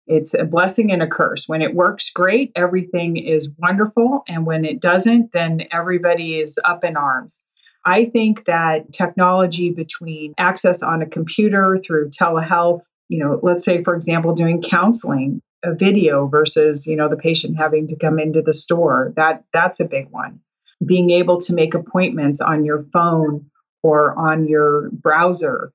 It's 0.08 0.32
a 0.32 0.44
blessing 0.44 0.90
and 0.90 1.02
a 1.02 1.06
curse. 1.06 1.46
When 1.46 1.60
it 1.60 1.74
works 1.74 2.10
great, 2.10 2.50
everything 2.56 3.18
is 3.18 3.50
wonderful. 3.58 4.24
And 4.26 4.46
when 4.46 4.64
it 4.64 4.80
doesn't, 4.80 5.32
then 5.32 5.64
everybody 5.70 6.40
is 6.40 6.58
up 6.64 6.82
in 6.82 6.96
arms. 6.96 7.44
I 7.84 8.06
think 8.06 8.46
that 8.46 8.92
technology 8.92 9.70
between 9.70 10.34
access 10.38 10.82
on 10.82 11.02
a 11.02 11.06
computer 11.06 11.78
through 11.86 12.10
telehealth, 12.10 12.82
you 13.08 13.18
know, 13.18 13.38
let's 13.42 13.64
say, 13.64 13.84
for 13.84 13.94
example, 13.94 14.34
doing 14.34 14.62
counseling, 14.62 15.42
a 15.64 15.74
video 15.74 16.26
versus, 16.26 16.86
you 16.86 16.96
know, 16.96 17.08
the 17.08 17.16
patient 17.16 17.58
having 17.58 17.86
to 17.88 17.96
come 17.96 18.18
into 18.18 18.40
the 18.40 18.54
store, 18.54 19.12
that 19.16 19.44
that's 19.52 19.80
a 19.80 19.88
big 19.88 20.08
one. 20.10 20.40
Being 20.84 21.10
able 21.10 21.40
to 21.42 21.52
make 21.52 21.74
appointments 21.74 22.40
on 22.40 22.64
your 22.64 22.84
phone 22.92 23.50
or 23.82 24.18
on 24.18 24.48
your 24.48 24.90
browser. 24.90 25.72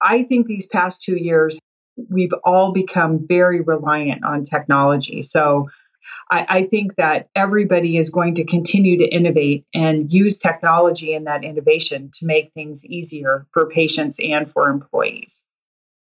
I 0.00 0.22
think 0.22 0.46
these 0.46 0.66
past 0.66 1.02
two 1.02 1.16
years, 1.16 1.58
we've 2.10 2.34
all 2.44 2.72
become 2.72 3.24
very 3.26 3.60
reliant 3.60 4.24
on 4.24 4.42
technology. 4.42 5.22
So 5.22 5.68
I, 6.30 6.46
I 6.48 6.62
think 6.64 6.96
that 6.96 7.28
everybody 7.34 7.96
is 7.96 8.10
going 8.10 8.34
to 8.36 8.44
continue 8.44 8.98
to 8.98 9.04
innovate 9.04 9.64
and 9.74 10.12
use 10.12 10.38
technology 10.38 11.14
in 11.14 11.24
that 11.24 11.44
innovation 11.44 12.10
to 12.14 12.26
make 12.26 12.52
things 12.52 12.86
easier 12.86 13.46
for 13.52 13.68
patients 13.68 14.18
and 14.20 14.50
for 14.50 14.68
employees. 14.68 15.44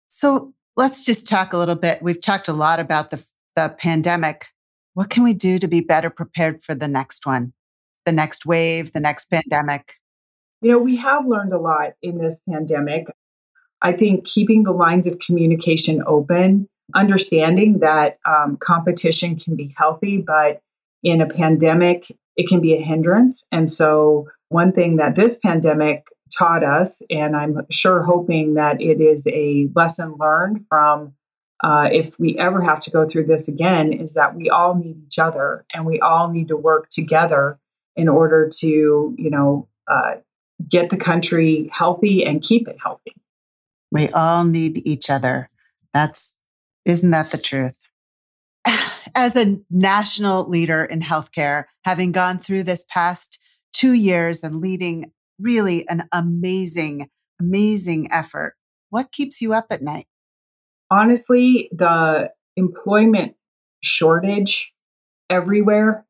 So 0.07 0.53
let's 0.75 1.05
just 1.05 1.27
talk 1.27 1.53
a 1.53 1.57
little 1.57 1.75
bit. 1.75 2.01
We've 2.01 2.21
talked 2.21 2.47
a 2.47 2.53
lot 2.53 2.79
about 2.79 3.11
the, 3.11 3.23
the 3.55 3.75
pandemic. 3.77 4.47
What 4.93 5.09
can 5.09 5.23
we 5.23 5.33
do 5.33 5.59
to 5.59 5.67
be 5.67 5.81
better 5.81 6.09
prepared 6.09 6.63
for 6.63 6.75
the 6.75 6.87
next 6.87 7.25
one, 7.25 7.53
the 8.05 8.11
next 8.11 8.45
wave, 8.45 8.93
the 8.93 8.99
next 8.99 9.25
pandemic? 9.25 9.95
You 10.61 10.71
know, 10.71 10.79
we 10.79 10.97
have 10.97 11.25
learned 11.25 11.53
a 11.53 11.59
lot 11.59 11.91
in 12.01 12.17
this 12.17 12.43
pandemic. 12.49 13.07
I 13.81 13.93
think 13.93 14.25
keeping 14.25 14.63
the 14.63 14.71
lines 14.71 15.07
of 15.07 15.19
communication 15.19 16.03
open 16.05 16.67
understanding 16.95 17.79
that 17.79 18.17
um, 18.25 18.57
competition 18.57 19.35
can 19.35 19.55
be 19.55 19.73
healthy, 19.77 20.17
but 20.17 20.61
in 21.03 21.21
a 21.21 21.27
pandemic, 21.27 22.11
it 22.35 22.47
can 22.47 22.59
be 22.59 22.73
a 22.73 22.81
hindrance. 22.81 23.47
And 23.51 23.69
so, 23.69 24.29
one 24.49 24.71
thing 24.71 24.95
that 24.95 25.15
this 25.15 25.37
pandemic 25.37 26.07
taught 26.35 26.63
us, 26.63 27.01
and 27.09 27.35
I'm 27.35 27.65
sure 27.69 28.03
hoping 28.03 28.55
that 28.55 28.81
it 28.81 29.01
is 29.01 29.27
a 29.27 29.69
lesson 29.75 30.15
learned 30.19 30.65
from 30.67 31.13
uh, 31.63 31.89
if 31.91 32.17
we 32.19 32.37
ever 32.37 32.61
have 32.61 32.79
to 32.81 32.91
go 32.91 33.07
through 33.07 33.25
this 33.25 33.47
again, 33.47 33.93
is 33.93 34.13
that 34.13 34.35
we 34.35 34.49
all 34.49 34.75
need 34.75 34.97
each 35.05 35.19
other 35.19 35.65
and 35.73 35.85
we 35.85 35.99
all 35.99 36.29
need 36.29 36.47
to 36.47 36.57
work 36.57 36.89
together 36.89 37.59
in 37.95 38.07
order 38.07 38.49
to, 38.59 39.15
you 39.17 39.29
know, 39.29 39.67
uh, 39.87 40.15
get 40.69 40.89
the 40.89 40.97
country 40.97 41.69
healthy 41.71 42.23
and 42.23 42.41
keep 42.41 42.67
it 42.67 42.77
healthy. 42.81 43.13
We 43.91 44.09
all 44.09 44.43
need 44.43 44.85
each 44.85 45.09
other. 45.09 45.49
That's 45.93 46.35
isn't 46.85 47.11
that 47.11 47.31
the 47.31 47.37
truth? 47.37 47.81
As 49.15 49.35
a 49.35 49.59
national 49.69 50.47
leader 50.47 50.83
in 50.83 51.01
healthcare, 51.01 51.65
having 51.83 52.11
gone 52.11 52.39
through 52.39 52.63
this 52.63 52.85
past 52.89 53.39
two 53.73 53.93
years 53.93 54.43
and 54.43 54.61
leading 54.61 55.11
really 55.39 55.87
an 55.87 56.03
amazing, 56.11 57.09
amazing 57.39 58.11
effort, 58.11 58.55
what 58.89 59.11
keeps 59.11 59.41
you 59.41 59.53
up 59.53 59.67
at 59.69 59.81
night? 59.81 60.05
Honestly, 60.91 61.69
the 61.71 62.31
employment 62.55 63.35
shortage 63.81 64.73
everywhere 65.29 66.05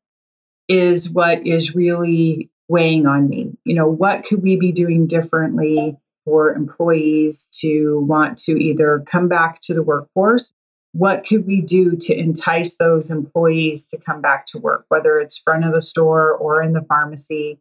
is 0.68 1.10
what 1.10 1.46
is 1.46 1.74
really 1.74 2.50
weighing 2.68 3.06
on 3.06 3.28
me. 3.28 3.56
You 3.64 3.74
know, 3.74 3.88
what 3.88 4.24
could 4.24 4.42
we 4.42 4.56
be 4.56 4.72
doing 4.72 5.06
differently 5.06 5.98
for 6.30 6.52
employees 6.52 7.48
to 7.60 7.98
want 8.06 8.38
to 8.38 8.52
either 8.52 9.02
come 9.04 9.26
back 9.26 9.58
to 9.62 9.74
the 9.74 9.82
workforce. 9.82 10.52
What 10.92 11.26
could 11.26 11.44
we 11.44 11.60
do 11.60 11.96
to 11.96 12.16
entice 12.16 12.76
those 12.76 13.10
employees 13.10 13.88
to 13.88 13.98
come 13.98 14.20
back 14.20 14.46
to 14.46 14.58
work, 14.58 14.84
whether 14.88 15.18
it's 15.18 15.38
front 15.38 15.64
of 15.64 15.74
the 15.74 15.80
store 15.80 16.30
or 16.32 16.62
in 16.62 16.72
the 16.72 16.82
pharmacy, 16.82 17.58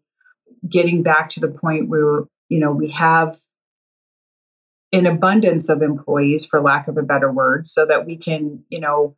getting 0.70 1.02
back 1.02 1.30
to 1.30 1.40
the 1.40 1.48
point 1.48 1.90
where, 1.90 2.26
you 2.48 2.60
know, 2.60 2.72
we 2.72 2.90
have 2.92 3.40
an 4.92 5.08
abundance 5.08 5.68
of 5.68 5.82
employees, 5.82 6.46
for 6.46 6.62
lack 6.62 6.88
of 6.88 6.98
a 6.98 7.04
better 7.04 7.32
word, 7.32 7.68
so 7.68 7.88
that 7.88 8.06
we 8.06 8.18
can, 8.18 8.64
you 8.70 8.80
know, 8.80 9.16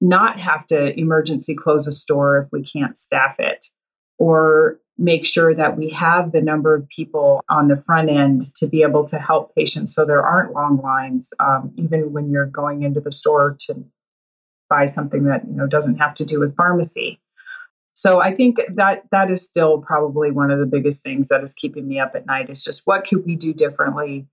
not 0.00 0.40
have 0.40 0.66
to 0.66 0.98
emergency 0.98 1.54
close 1.54 1.86
a 1.86 1.92
store 1.92 2.38
if 2.38 2.48
we 2.50 2.64
can't 2.64 2.96
staff 2.96 3.38
it. 3.38 3.66
Or 4.18 4.78
make 4.98 5.24
sure 5.24 5.54
that 5.54 5.76
we 5.76 5.88
have 5.88 6.32
the 6.32 6.40
number 6.40 6.74
of 6.74 6.88
people 6.88 7.42
on 7.48 7.68
the 7.68 7.76
front 7.76 8.10
end 8.10 8.42
to 8.54 8.66
be 8.66 8.82
able 8.82 9.04
to 9.04 9.18
help 9.18 9.54
patients 9.54 9.94
so 9.94 10.04
there 10.04 10.24
aren't 10.24 10.52
long 10.52 10.80
lines 10.82 11.32
um, 11.40 11.72
even 11.76 12.12
when 12.12 12.30
you're 12.30 12.46
going 12.46 12.82
into 12.82 13.00
the 13.00 13.10
store 13.10 13.56
to 13.58 13.84
buy 14.72 14.86
something 14.86 15.24
that 15.24 15.46
you 15.46 15.54
know 15.54 15.66
doesn't 15.66 15.98
have 15.98 16.14
to 16.14 16.24
do 16.24 16.40
with 16.40 16.56
pharmacy. 16.56 17.20
So 17.94 18.22
I 18.22 18.34
think 18.34 18.58
that 18.74 19.02
that 19.10 19.30
is 19.30 19.44
still 19.44 19.82
probably 19.82 20.30
one 20.30 20.50
of 20.50 20.58
the 20.58 20.66
biggest 20.66 21.02
things 21.02 21.28
that 21.28 21.42
is 21.42 21.52
keeping 21.52 21.86
me 21.86 22.00
up 22.00 22.12
at 22.14 22.24
night 22.24 22.48
is 22.48 22.64
just 22.64 22.86
what 22.86 23.06
could 23.06 23.26
we 23.26 23.36
do 23.36 23.52
differently 23.52 24.26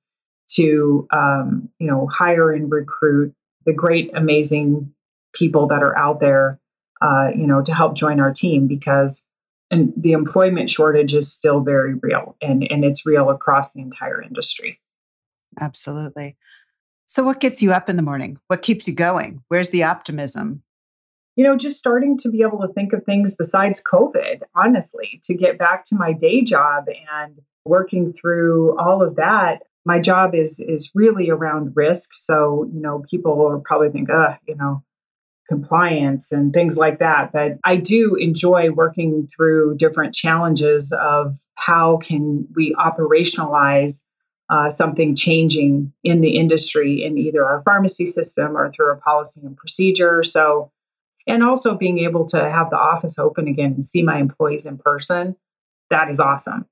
to 0.52 1.08
um, 1.12 1.70
you 1.80 1.88
know 1.88 2.08
hire 2.08 2.54
and 2.54 2.72
recruit 2.72 3.34
the 3.66 3.74
great 3.74 4.12
amazing 4.16 4.94
people 5.34 5.68
that 5.68 5.84
are 5.84 5.98
out 5.98 6.22
there 6.22 6.60
uh, 7.02 7.30
you 7.36 7.46
know 7.46 7.62
to 7.62 7.74
help 7.74 7.96
join 7.96 8.20
our 8.20 8.34
team 8.34 8.66
because 8.66 9.28
and 9.72 9.94
the 9.96 10.14
employment 10.14 10.70
shortage 10.70 11.14
is 11.14 11.32
still 11.32 11.62
very 11.62 11.96
real 11.96 12.36
and 12.42 12.64
and 12.70 12.84
it's 12.84 13.06
real 13.06 13.30
across 13.30 13.74
the 13.74 13.82
entire 13.82 14.22
industry. 14.22 14.80
Absolutely. 15.60 16.38
So 17.06 17.24
what 17.24 17.40
gets 17.40 17.62
you 17.62 17.72
up 17.72 17.90
in 17.90 17.96
the 17.96 18.04
morning? 18.04 18.40
What 18.48 18.62
keeps 18.62 18.88
you 18.88 18.94
going? 18.94 19.44
Where's 19.48 19.70
the 19.70 19.84
optimism? 19.84 20.64
You 21.36 21.44
know 21.46 21.56
just 21.56 21.80
starting 21.80 22.18
to 22.20 22.30
be 22.30 22.42
able 22.42 22.60
to 22.60 22.74
think 22.74 22.92
of 22.94 23.06
things 23.06 23.34
besides 23.34 23.82
covid 23.82 24.42
honestly 24.56 25.22
to 25.24 25.34
get 25.34 25.58
back 25.58 25.86
to 25.86 25.96
my 25.96 26.12
day 26.12 26.42
job 26.42 26.86
and 27.18 27.40
working 27.64 28.12
through 28.12 28.78
all 28.78 29.02
of 29.02 29.16
that 29.16 29.62
my 29.86 30.00
job 30.00 30.36
is 30.36 30.60
is 30.60 30.92
really 30.94 31.30
around 31.30 31.76
risk. 31.76 32.14
So 32.14 32.70
you 32.74 32.82
know 32.82 33.04
people 33.10 33.38
will 33.38 33.62
probably 33.66 33.90
think 33.90 34.10
uh 34.10 34.36
you 34.48 34.56
know 34.56 34.84
compliance 35.50 36.32
and 36.32 36.54
things 36.54 36.78
like 36.78 37.00
that. 37.00 37.32
But 37.34 37.58
I 37.66 37.76
do 37.76 38.16
enjoy 38.16 38.70
working 38.70 39.28
through 39.28 39.78
different 39.78 40.14
challenges 40.14 40.94
of 40.94 41.38
how 41.56 41.98
can 41.98 42.48
we 42.56 42.76
operationalize 42.76 44.04
uh, 44.50 44.70
something 44.70 45.16
changing 45.16 45.92
in 46.04 46.22
the 46.22 46.38
industry 46.38 47.04
in 47.04 47.18
either 47.18 47.44
our 47.44 47.62
pharmacy 47.64 48.06
system 48.06 48.56
or 48.56 48.72
through 48.72 48.92
a 48.92 48.98
policy 48.98 49.42
and 49.44 49.58
procedure. 49.58 50.24
So, 50.24 50.72
and 51.28 51.44
also 51.44 51.76
being 51.76 52.00
able 52.00 52.26
to 52.28 52.50
have 52.50 52.70
the 52.70 52.78
office 52.78 53.20
open 53.20 53.48
again 53.48 53.74
and 53.74 53.86
see 53.86 54.04
my 54.04 54.18
employees 54.18 54.66
in 54.66 54.78
person, 54.78 55.36
that 55.90 56.10
is 56.10 56.20
awesome. 56.20 56.66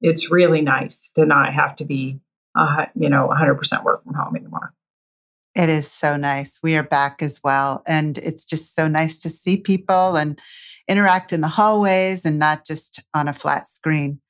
It's 0.00 0.30
really 0.30 0.62
nice 0.62 1.10
to 1.14 1.24
not 1.24 1.52
have 1.52 1.76
to 1.76 1.84
be, 1.84 2.18
uh, 2.54 2.86
you 2.94 3.08
know, 3.08 3.28
100% 3.28 3.84
work 3.84 4.04
from 4.04 4.14
home 4.14 4.36
anymore. 4.36 4.74
It 5.54 5.68
is 5.68 5.90
so 5.90 6.16
nice. 6.16 6.60
We 6.62 6.76
are 6.76 6.82
back 6.82 7.22
as 7.22 7.40
well. 7.44 7.82
And 7.86 8.16
it's 8.18 8.44
just 8.44 8.74
so 8.74 8.88
nice 8.88 9.18
to 9.18 9.30
see 9.30 9.58
people 9.58 10.16
and 10.16 10.38
interact 10.88 11.32
in 11.32 11.42
the 11.42 11.48
hallways 11.48 12.24
and 12.24 12.38
not 12.38 12.66
just 12.66 13.02
on 13.14 13.28
a 13.28 13.34
flat 13.34 13.66
screen. 13.66 14.20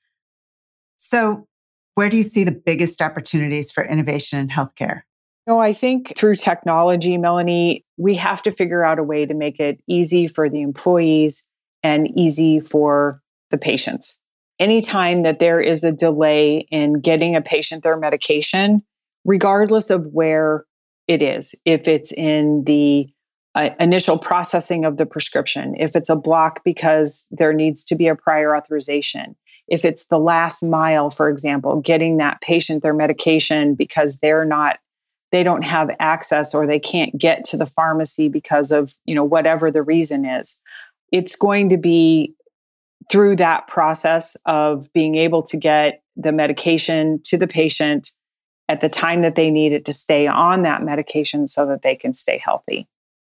So, 0.97 1.47
where 1.95 2.09
do 2.09 2.17
you 2.17 2.23
see 2.23 2.43
the 2.43 2.53
biggest 2.53 3.03
opportunities 3.03 3.71
for 3.71 3.85
innovation 3.85 4.39
in 4.39 4.49
healthcare? 4.49 5.03
No, 5.47 5.59
I 5.59 5.73
think 5.73 6.17
through 6.17 6.37
technology, 6.37 7.19
Melanie, 7.19 7.85
we 7.97 8.15
have 8.15 8.43
to 8.43 8.53
figure 8.53 8.85
out 8.85 8.99
a 8.99 9.03
way 9.03 9.27
to 9.27 9.35
make 9.35 9.61
it 9.61 9.81
easy 9.89 10.27
for 10.27 10.49
the 10.49 10.63
employees 10.63 11.45
and 11.83 12.09
easy 12.17 12.61
for 12.61 13.21
the 13.51 13.59
patients. 13.59 14.19
Anytime 14.59 15.25
that 15.25 15.41
there 15.41 15.61
is 15.61 15.83
a 15.83 15.93
delay 15.93 16.67
in 16.71 17.01
getting 17.01 17.35
a 17.35 17.43
patient 17.43 17.83
their 17.83 17.97
medication, 17.97 18.83
regardless 19.25 19.91
of 19.91 20.07
where 20.07 20.65
it 21.13 21.23
is. 21.23 21.55
If 21.65 21.89
it's 21.89 22.13
in 22.13 22.65
the 22.65 23.09
uh, 23.55 23.71
initial 23.79 24.19
processing 24.19 24.85
of 24.85 24.97
the 24.97 25.07
prescription, 25.07 25.75
if 25.79 25.95
it's 25.95 26.09
a 26.09 26.17
block 26.17 26.65
because 26.65 27.29
there 27.31 27.53
needs 27.53 27.85
to 27.85 27.95
be 27.95 28.09
a 28.09 28.17
prior 28.17 28.57
authorization, 28.57 29.37
if 29.69 29.85
it's 29.85 30.07
the 30.07 30.19
last 30.19 30.63
mile, 30.63 31.11
for 31.11 31.29
example, 31.29 31.81
getting 31.81 32.17
that 32.17 32.41
patient 32.41 32.83
their 32.83 32.95
medication 32.95 33.75
because 33.75 34.19
they're 34.19 34.45
not 34.45 34.79
they 35.31 35.43
don't 35.43 35.63
have 35.63 35.91
access 35.99 36.55
or 36.55 36.67
they 36.67 36.79
can't 36.79 37.17
get 37.17 37.43
to 37.43 37.57
the 37.57 37.67
pharmacy 37.67 38.29
because 38.29 38.71
of 38.71 38.95
you 39.07 39.15
know 39.15 39.25
whatever 39.25 39.71
the 39.71 39.83
reason 39.83 40.27
is 40.27 40.61
it's 41.13 41.37
going 41.37 41.69
to 41.69 41.77
be 41.77 42.35
through 43.11 43.37
that 43.37 43.69
process 43.69 44.37
of 44.47 44.93
being 44.93 45.15
able 45.15 45.43
to 45.43 45.57
get 45.57 46.03
the 46.17 46.33
medication 46.33 47.21
to 47.25 47.37
the 47.37 47.47
patient 47.47 48.11
at 48.73 48.81
the 48.81 48.89
time 48.89 49.21
that 49.21 49.35
they 49.35 49.51
need 49.51 49.71
it 49.75 49.85
to 49.85 49.93
stay 49.93 50.27
on 50.27 50.63
that 50.63 50.83
medication 50.83 51.47
so 51.47 51.67
that 51.67 51.83
they 51.83 51.95
can 51.95 52.15
stay 52.15 52.39
healthy. 52.39 52.89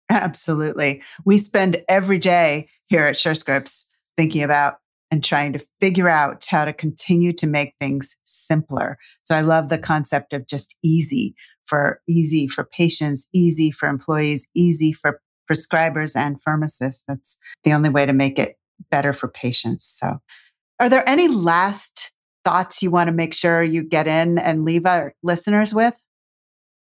Absolutely. 0.09 1.01
We 1.23 1.37
spend 1.37 1.81
every 1.87 2.17
day 2.17 2.67
here 2.89 3.03
at 3.03 3.15
SureScripts 3.15 3.85
thinking 4.17 4.43
about 4.43 4.79
and 5.09 5.23
trying 5.23 5.53
to 5.53 5.65
figure 5.79 6.09
out 6.09 6.45
how 6.45 6.65
to 6.65 6.73
continue 6.73 7.31
to 7.31 7.47
make 7.47 7.73
things 7.79 8.17
simpler. 8.25 8.97
So 9.23 9.33
I 9.33 9.39
love 9.39 9.69
the 9.69 9.77
concept 9.77 10.33
of 10.33 10.45
just 10.45 10.75
easy 10.83 11.35
for 11.63 12.01
easy 12.05 12.45
for 12.49 12.65
patients, 12.65 13.25
easy 13.33 13.71
for 13.71 13.87
employees, 13.87 14.45
easy 14.53 14.91
for 14.91 15.21
prescribers 15.49 16.17
and 16.17 16.41
pharmacists. 16.41 17.05
That's 17.07 17.37
the 17.63 17.71
only 17.71 17.89
way 17.89 18.05
to 18.05 18.13
make 18.13 18.37
it 18.37 18.57
better 18.91 19.13
for 19.13 19.29
patients. 19.29 19.85
So 19.85 20.19
are 20.81 20.89
there 20.89 21.07
any 21.07 21.29
last 21.29 22.11
thoughts 22.45 22.81
you 22.81 22.91
want 22.91 23.07
to 23.07 23.13
make 23.13 23.33
sure 23.33 23.61
you 23.63 23.83
get 23.83 24.07
in 24.07 24.37
and 24.37 24.65
leave 24.65 24.85
our 24.85 25.13
listeners 25.23 25.73
with? 25.73 25.95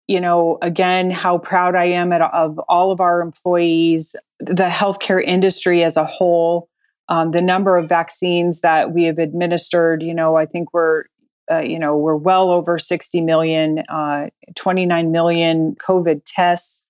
You 0.07 0.21
know, 0.21 0.59
again, 0.61 1.09
how 1.09 1.39
proud 1.39 1.75
I 1.75 1.85
am 1.85 2.13
at, 2.13 2.21
of 2.21 2.59
all 2.69 2.91
of 2.91 3.01
our 3.01 3.21
employees, 3.21 4.15
the 4.39 4.67
healthcare 4.67 5.23
industry 5.23 5.83
as 5.83 5.97
a 5.97 6.05
whole, 6.05 6.69
um, 7.09 7.31
the 7.31 7.41
number 7.41 7.77
of 7.77 7.89
vaccines 7.89 8.61
that 8.61 8.91
we 8.91 9.05
have 9.05 9.17
administered. 9.17 10.03
You 10.03 10.13
know, 10.13 10.35
I 10.35 10.45
think 10.45 10.73
we're 10.73 11.05
uh, 11.51 11.59
you 11.59 11.77
know, 11.77 11.95
we're 11.95 12.15
well 12.15 12.49
over 12.49 12.79
60 12.79 13.21
million, 13.21 13.79
uh, 13.89 14.29
29 14.55 15.11
million 15.11 15.75
COVID 15.75 16.21
tests. 16.25 16.85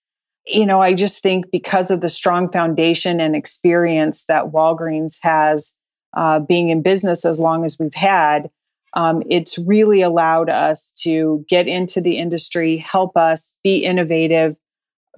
You 0.46 0.66
know, 0.66 0.82
I 0.82 0.94
just 0.94 1.22
think 1.22 1.52
because 1.52 1.92
of 1.92 2.02
the 2.02 2.10
strong 2.10 2.52
foundation 2.52 3.20
and 3.20 3.36
experience 3.36 4.26
that 4.26 4.46
Walgreens 4.46 5.18
has 5.24 5.76
uh, 6.16 6.40
being 6.40 6.70
in 6.70 6.82
business 6.82 7.26
as 7.26 7.40
long 7.40 7.66
as 7.66 7.78
we've 7.80 7.94
had, 7.94 8.50
um, 8.96 9.24
it's 9.30 9.58
really 9.60 10.02
allowed 10.02 10.50
us 10.50 10.94
to 11.02 11.46
get 11.50 11.68
into 11.68 12.00
the 12.00 12.18
industry, 12.18 12.78
help 12.78 13.18
us 13.18 13.58
be 13.64 13.84
innovative, 13.84 14.56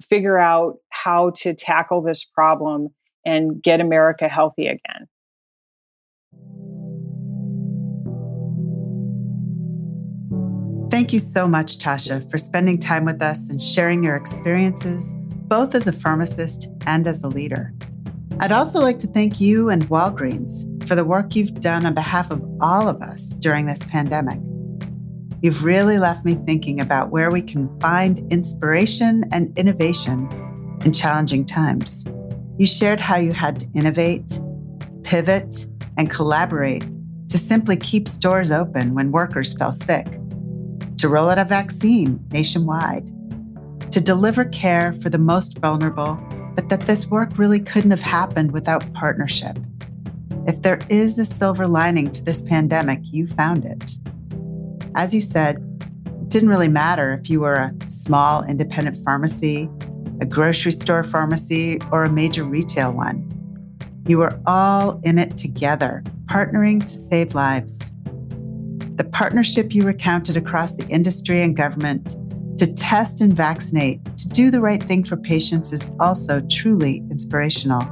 figure 0.02 0.38
out 0.38 0.78
how 0.90 1.30
to 1.36 1.54
tackle 1.54 2.02
this 2.02 2.24
problem, 2.24 2.88
and 3.24 3.62
get 3.62 3.80
America 3.80 4.28
healthy 4.28 4.66
again. 4.66 5.06
Thank 10.90 11.12
you 11.12 11.18
so 11.18 11.46
much, 11.46 11.78
Tasha, 11.78 12.28
for 12.30 12.38
spending 12.38 12.78
time 12.78 13.04
with 13.04 13.22
us 13.22 13.50
and 13.50 13.60
sharing 13.60 14.02
your 14.02 14.16
experiences, 14.16 15.14
both 15.46 15.74
as 15.74 15.86
a 15.86 15.92
pharmacist 15.92 16.68
and 16.86 17.06
as 17.06 17.22
a 17.22 17.28
leader. 17.28 17.74
I'd 18.40 18.52
also 18.52 18.80
like 18.80 19.00
to 19.00 19.08
thank 19.08 19.40
you 19.40 19.68
and 19.68 19.88
Walgreens 19.88 20.86
for 20.86 20.94
the 20.94 21.04
work 21.04 21.34
you've 21.34 21.58
done 21.60 21.84
on 21.84 21.92
behalf 21.92 22.30
of 22.30 22.40
all 22.60 22.88
of 22.88 23.02
us 23.02 23.30
during 23.30 23.66
this 23.66 23.82
pandemic. 23.82 24.38
You've 25.42 25.64
really 25.64 25.98
left 25.98 26.24
me 26.24 26.36
thinking 26.46 26.78
about 26.78 27.10
where 27.10 27.32
we 27.32 27.42
can 27.42 27.68
find 27.80 28.20
inspiration 28.32 29.24
and 29.32 29.56
innovation 29.58 30.28
in 30.84 30.92
challenging 30.92 31.46
times. 31.46 32.06
You 32.58 32.66
shared 32.66 33.00
how 33.00 33.16
you 33.16 33.32
had 33.32 33.58
to 33.58 33.66
innovate, 33.74 34.40
pivot, 35.02 35.66
and 35.96 36.08
collaborate 36.08 36.84
to 37.30 37.38
simply 37.38 37.76
keep 37.76 38.06
stores 38.06 38.52
open 38.52 38.94
when 38.94 39.10
workers 39.10 39.56
fell 39.58 39.72
sick, 39.72 40.06
to 40.98 41.08
roll 41.08 41.28
out 41.28 41.38
a 41.38 41.44
vaccine 41.44 42.24
nationwide, 42.30 43.04
to 43.90 44.00
deliver 44.00 44.44
care 44.44 44.92
for 44.92 45.10
the 45.10 45.18
most 45.18 45.58
vulnerable 45.58 46.16
but 46.58 46.70
that 46.70 46.88
this 46.88 47.06
work 47.08 47.38
really 47.38 47.60
couldn't 47.60 47.92
have 47.92 48.02
happened 48.02 48.50
without 48.50 48.92
partnership. 48.92 49.56
If 50.48 50.62
there 50.62 50.80
is 50.90 51.16
a 51.16 51.24
silver 51.24 51.68
lining 51.68 52.10
to 52.10 52.24
this 52.24 52.42
pandemic, 52.42 52.98
you 53.12 53.28
found 53.28 53.64
it. 53.64 53.92
As 54.96 55.14
you 55.14 55.20
said, 55.20 55.58
it 56.06 56.28
didn't 56.30 56.48
really 56.48 56.66
matter 56.66 57.14
if 57.14 57.30
you 57.30 57.38
were 57.38 57.54
a 57.54 57.72
small 57.88 58.42
independent 58.42 58.96
pharmacy, 59.04 59.70
a 60.20 60.26
grocery 60.26 60.72
store 60.72 61.04
pharmacy, 61.04 61.78
or 61.92 62.02
a 62.02 62.10
major 62.10 62.42
retail 62.42 62.90
one. 62.90 63.24
You 64.08 64.18
were 64.18 64.36
all 64.44 65.00
in 65.04 65.20
it 65.20 65.38
together, 65.38 66.02
partnering 66.24 66.82
to 66.82 66.92
save 66.92 67.36
lives. 67.36 67.92
The 68.96 69.08
partnership 69.12 69.76
you 69.76 69.84
recounted 69.84 70.36
across 70.36 70.74
the 70.74 70.88
industry 70.88 71.40
and 71.40 71.56
government 71.56 72.16
to 72.58 72.72
test 72.74 73.20
and 73.20 73.32
vaccinate, 73.32 74.04
to 74.18 74.28
do 74.28 74.50
the 74.50 74.60
right 74.60 74.82
thing 74.82 75.04
for 75.04 75.16
patients 75.16 75.72
is 75.72 75.92
also 76.00 76.40
truly 76.50 76.98
inspirational. 77.10 77.82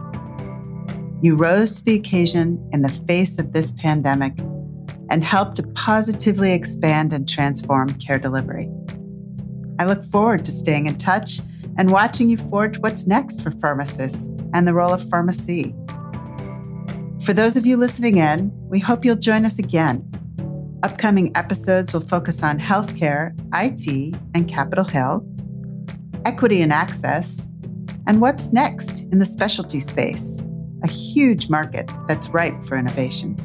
You 1.23 1.37
rose 1.37 1.79
to 1.79 1.85
the 1.85 1.95
occasion 1.95 2.69
in 2.73 2.83
the 2.83 2.89
face 2.89 3.39
of 3.39 3.53
this 3.53 3.73
pandemic 3.73 4.37
and 5.09 5.23
helped 5.23 5.57
to 5.57 5.63
positively 5.69 6.53
expand 6.53 7.13
and 7.13 7.29
transform 7.29 7.95
care 7.95 8.19
delivery. 8.19 8.69
I 9.79 9.85
look 9.85 10.05
forward 10.05 10.45
to 10.47 10.51
staying 10.51 10.87
in 10.87 10.99
touch 10.99 11.41
and 11.79 11.93
watching 11.93 12.29
you 12.29 12.37
forge 12.37 12.79
what's 12.79 13.07
next 13.07 13.43
for 13.43 13.53
pharmacists 13.53 14.31
and 14.53 14.67
the 14.67 14.75
role 14.75 14.93
of 14.93 15.09
pharmacy. 15.09 15.75
For 17.23 17.33
those 17.33 17.57
of 17.57 17.67
you 17.67 17.77
listening 17.77 18.19
in, 18.19 18.51
we 18.69 18.81
hope 18.81 19.05
you'll 19.05 19.17
join 19.17 19.45
us 19.45 19.59
again 19.59 20.11
Upcoming 20.83 21.35
episodes 21.37 21.95
will 21.95 22.03
focus 22.03 22.43
on 22.43 22.59
healthcare, 22.59 23.33
IT, 23.55 24.15
and 24.35 24.47
Capitol 24.47 24.85
Hill, 24.85 25.27
equity 26.27 26.61
and 26.61 26.73
access, 26.73 27.47
and 28.07 28.21
what's 28.21 28.53
next 28.53 29.05
in 29.13 29.19
the 29.19 29.25
specialty 29.25 29.81
space, 29.81 30.43
a 30.85 30.89
huge 30.89 31.49
market 31.49 31.91
that's 32.09 32.29
ripe 32.29 32.65
for 32.65 32.77
innovation. 32.77 33.37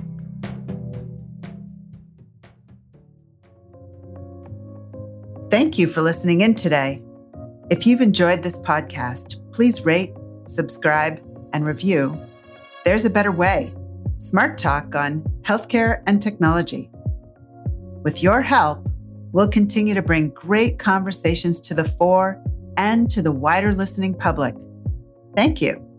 Thank 5.49 5.77
you 5.77 5.87
for 5.87 6.01
listening 6.01 6.41
in 6.41 6.53
today. 6.53 7.01
If 7.69 7.87
you've 7.87 8.01
enjoyed 8.01 8.43
this 8.43 8.57
podcast, 8.59 9.51
please 9.53 9.85
rate, 9.85 10.13
subscribe, 10.47 11.21
and 11.53 11.65
review. 11.65 12.19
There's 12.83 13.05
a 13.05 13.09
better 13.09 13.31
way 13.31 13.73
Smart 14.17 14.57
Talk 14.57 14.95
on 14.95 15.21
healthcare 15.43 16.03
and 16.05 16.21
technology. 16.21 16.90
With 18.03 18.23
your 18.23 18.41
help, 18.41 18.87
we'll 19.31 19.49
continue 19.49 19.93
to 19.93 20.01
bring 20.01 20.29
great 20.29 20.79
conversations 20.79 21.61
to 21.61 21.73
the 21.73 21.85
fore 21.85 22.43
and 22.77 23.09
to 23.11 23.21
the 23.21 23.31
wider 23.31 23.73
listening 23.73 24.15
public. 24.15 24.55
Thank 25.35 25.61
you. 25.61 25.90